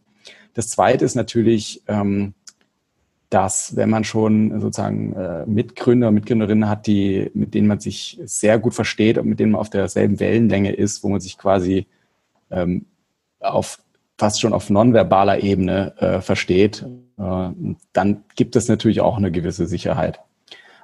Das 0.54 0.70
zweite 0.70 1.06
ist 1.06 1.16
natürlich, 1.16 1.84
ähm, 1.88 2.34
dass 3.30 3.76
wenn 3.76 3.90
man 3.90 4.04
schon 4.04 4.60
sozusagen 4.62 5.14
äh, 5.14 5.46
Mitgründer 5.46 6.10
und 6.10 6.14
Mitgründerinnen 6.16 6.70
hat, 6.70 6.86
die, 6.88 7.32
mit 7.34 7.54
denen 7.54 7.68
man 7.68 7.80
sich 7.80 8.20
sehr 8.26 8.60
gut 8.60 8.74
versteht 8.74 9.18
und 9.18 9.28
mit 9.28 9.40
denen 9.40 9.54
man 9.54 9.62
auf 9.62 9.70
derselben 9.70 10.20
Wellenlänge 10.20 10.72
ist, 10.72 11.04
wo 11.04 11.10
man 11.10 11.20
sich 11.20 11.38
quasi 11.38 11.88
ähm, 12.52 12.86
auf 13.40 13.80
fast 14.18 14.40
schon 14.40 14.54
auf 14.54 14.70
nonverbaler 14.70 15.42
Ebene 15.42 15.96
äh, 15.98 16.22
versteht, 16.22 16.86
äh, 17.18 17.50
dann 17.94 18.24
gibt 18.36 18.56
es 18.56 18.68
natürlich 18.68 19.02
auch 19.02 19.18
eine 19.18 19.32
gewisse 19.32 19.66
Sicherheit. 19.66 20.20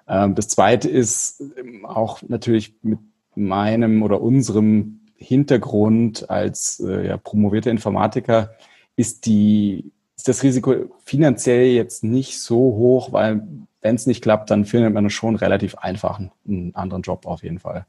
Ähm, 0.10 0.36
das 0.36 0.48
Zweite 0.48 0.90
ist 0.90 1.42
ähm, 1.58 1.86
auch 1.86 2.22
natürlich 2.28 2.76
mit 2.82 3.00
meinem 3.36 4.04
oder 4.04 4.22
unserem 4.22 5.02
Hintergrund 5.16 6.30
als 6.30 6.80
äh, 6.86 7.08
ja, 7.08 7.18
promovierter 7.18 7.72
Informatiker 7.72 8.52
ist 8.96 9.26
die 9.26 9.92
ist 10.16 10.28
das 10.28 10.44
Risiko 10.44 10.94
finanziell 11.06 11.68
jetzt 11.68 12.04
nicht 12.04 12.42
so 12.42 12.58
hoch, 12.58 13.14
weil 13.14 13.48
wenn 13.82 13.96
es 13.96 14.06
nicht 14.06 14.22
klappt, 14.22 14.52
dann 14.52 14.66
findet 14.66 14.94
man 14.94 15.10
schon 15.10 15.38
relativ 15.38 15.76
einfach 15.76 16.20
einen 16.20 16.76
anderen 16.76 17.04
Job 17.04 17.26
auf 17.26 17.42
jeden 17.42 17.60
Fall. 17.60 17.86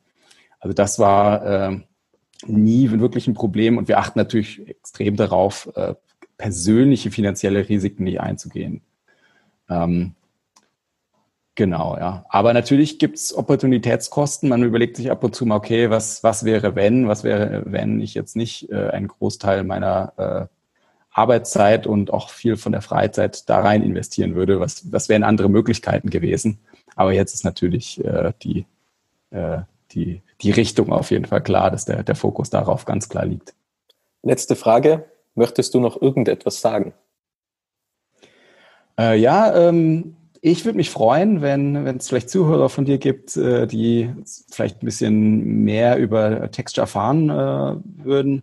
Also 0.61 0.73
das 0.73 1.01
war 1.01 1.45
äh, 1.45 1.81
nie 2.47 2.89
wirklich 2.93 3.27
ein 3.27 3.35
Problem 3.35 3.79
und 3.79 3.89
wir 3.89 3.99
achten 3.99 4.19
natürlich 4.19 4.69
extrem 4.69 5.17
darauf, 5.17 5.71
äh, 5.75 5.95
persönliche 6.37 7.11
finanzielle 7.11 7.69
Risiken 7.69 8.05
nicht 8.05 8.21
einzugehen. 8.21 8.83
Ähm, 9.69 10.15
genau, 11.55 11.97
ja. 11.97 12.25
Aber 12.29 12.53
natürlich 12.53 12.99
gibt 12.99 13.17
es 13.17 13.37
Opportunitätskosten. 13.37 14.49
Man 14.49 14.63
überlegt 14.63 14.97
sich 14.97 15.11
ab 15.11 15.25
und 15.25 15.35
zu 15.35 15.47
mal, 15.47 15.57
okay, 15.57 15.91
was, 15.91 16.23
was 16.23 16.45
wäre, 16.45 16.75
wenn, 16.75 17.09
was 17.09 17.25
wäre, 17.25 17.63
wenn 17.67 18.01
ich 18.01 18.15
jetzt 18.15 18.37
nicht 18.37 18.71
äh, 18.71 18.89
einen 18.91 19.09
Großteil 19.09 19.65
meiner 19.65 20.13
äh, 20.17 20.57
Arbeitszeit 21.13 21.87
und 21.87 22.13
auch 22.13 22.31
viel 22.31 22.57
von 22.57 22.73
der 22.73 22.83
Freizeit 22.83 23.49
da 23.49 23.61
rein 23.61 23.83
investieren 23.83 24.35
würde. 24.35 24.61
Was, 24.61 24.93
was 24.93 25.09
wären 25.09 25.25
andere 25.25 25.49
Möglichkeiten 25.49 26.11
gewesen? 26.11 26.61
Aber 26.97 27.13
jetzt 27.13 27.35
ist 27.35 27.45
natürlich 27.45 28.05
äh, 28.05 28.33
die, 28.43 28.67
äh, 29.31 29.59
die 29.93 30.23
die 30.43 30.51
Richtung 30.51 30.93
auf 30.93 31.11
jeden 31.11 31.27
Fall 31.27 31.43
klar, 31.43 31.71
dass 31.71 31.85
der, 31.85 32.03
der 32.03 32.15
Fokus 32.15 32.51
darauf 32.51 32.85
ganz 32.85 33.09
klar 33.09 33.25
liegt. 33.25 33.55
Letzte 34.23 34.57
Frage. 34.57 35.05
Möchtest 35.35 35.75
du 35.75 35.81
noch 35.81 36.01
irgendetwas 36.01 36.61
sagen? 36.61 36.93
Äh, 38.99 39.19
ja, 39.19 39.55
ähm, 39.69 40.17
ich 40.43 40.65
würde 40.65 40.77
mich 40.77 40.91
freuen, 40.91 41.43
wenn 41.43 41.85
wenn 41.85 41.97
es 41.97 42.09
vielleicht 42.09 42.31
Zuhörer 42.31 42.69
von 42.69 42.85
dir 42.85 42.99
gibt, 42.99 43.37
äh, 43.37 43.67
die 43.67 44.11
vielleicht 44.51 44.83
ein 44.83 44.87
bisschen 44.87 45.65
mehr 45.65 45.99
über 45.99 46.51
Texture 46.51 46.85
erfahren 46.85 47.31
äh, 47.31 48.05
würden, 48.05 48.43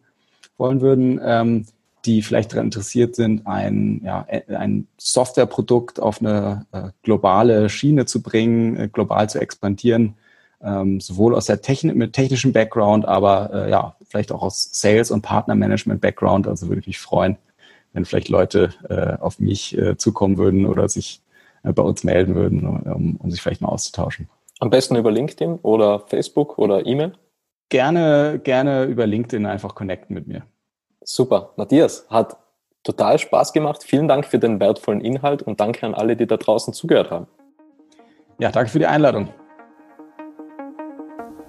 wollen 0.57 0.81
würden, 0.81 1.19
ähm, 1.23 1.65
die 2.05 2.21
vielleicht 2.21 2.53
daran 2.53 2.65
interessiert 2.67 3.15
sind, 3.15 3.45
ein, 3.47 4.01
ja, 4.03 4.25
ein 4.47 4.88
Softwareprodukt 4.97 5.99
auf 5.99 6.21
eine 6.21 6.65
äh, 6.71 6.89
globale 7.03 7.69
Schiene 7.69 8.05
zu 8.05 8.21
bringen, 8.21 8.77
äh, 8.77 8.88
global 8.88 9.29
zu 9.29 9.39
expandieren 9.39 10.15
ähm, 10.62 10.99
sowohl 10.99 11.36
aus 11.36 11.45
der 11.45 11.62
Technik 11.62 11.95
mit 11.95 12.13
technischem 12.13 12.53
Background, 12.53 13.05
aber 13.05 13.51
äh, 13.53 13.69
ja, 13.69 13.95
vielleicht 14.07 14.31
auch 14.31 14.41
aus 14.41 14.69
Sales 14.71 15.12
und 15.12 15.21
Partnermanagement 15.21 16.01
Background. 16.01 16.47
Also 16.47 16.67
würde 16.67 16.81
ich 16.81 16.88
mich 16.88 16.99
freuen, 16.99 17.38
wenn 17.93 18.05
vielleicht 18.05 18.29
Leute 18.29 18.73
äh, 18.89 19.21
auf 19.21 19.39
mich 19.39 19.77
äh, 19.77 19.97
zukommen 19.97 20.38
würden 20.38 20.65
oder 20.65 20.89
sich 20.89 21.21
bei 21.63 21.84
uns 21.84 22.04
melden 22.04 22.36
würden, 22.36 22.65
um, 22.65 23.15
um 23.17 23.32
sich 23.32 23.41
vielleicht 23.41 23.62
mal 23.62 23.70
auszutauschen. 23.70 24.30
Am 24.60 24.70
besten 24.70 24.96
über 24.96 25.12
LinkedIn 25.12 25.60
oder 25.62 26.00
Facebook 26.00 26.58
oder 26.58 26.86
E-Mail? 26.86 27.13
Gerne, 27.70 28.39
gerne 28.43 28.86
über 28.86 29.06
LinkedIn 29.06 29.46
einfach 29.46 29.76
connecten 29.76 30.13
mit 30.13 30.28
mir. 30.28 30.43
Super. 31.04 31.52
Matthias, 31.58 32.06
hat 32.10 32.38
total 32.84 33.20
Spaß 33.20 33.54
gemacht. 33.54 33.84
Vielen 33.84 34.08
Dank 34.08 34.26
für 34.26 34.39
den 34.39 34.60
wertvollen 34.60 35.02
Inhalt 35.02 35.43
und 35.43 35.60
danke 35.60 35.86
an 35.86 35.93
alle, 35.93 36.15
die 36.15 36.26
da 36.26 36.38
draußen 36.38 36.74
zugehört 36.74 37.12
haben. 37.12 37.28
Ja, 38.39 38.52
danke 38.52 38.72
für 38.72 38.80
die 38.80 38.86
Einladung. 38.86 39.30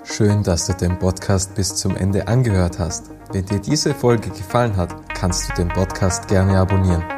Schön, 0.04 0.42
dass 0.42 0.66
du 0.66 0.72
den 0.72 0.98
Podcast 0.98 1.54
bis 1.54 1.76
zum 1.76 1.96
Ende 1.96 2.26
angehört 2.26 2.78
hast. 2.78 3.10
Wenn 3.32 3.44
dir 3.44 3.60
diese 3.60 3.94
Folge 3.94 4.30
gefallen 4.30 4.76
hat, 4.76 4.94
kannst 5.14 5.50
du 5.50 5.54
den 5.54 5.68
Podcast 5.68 6.28
gerne 6.28 6.58
abonnieren. 6.58 7.17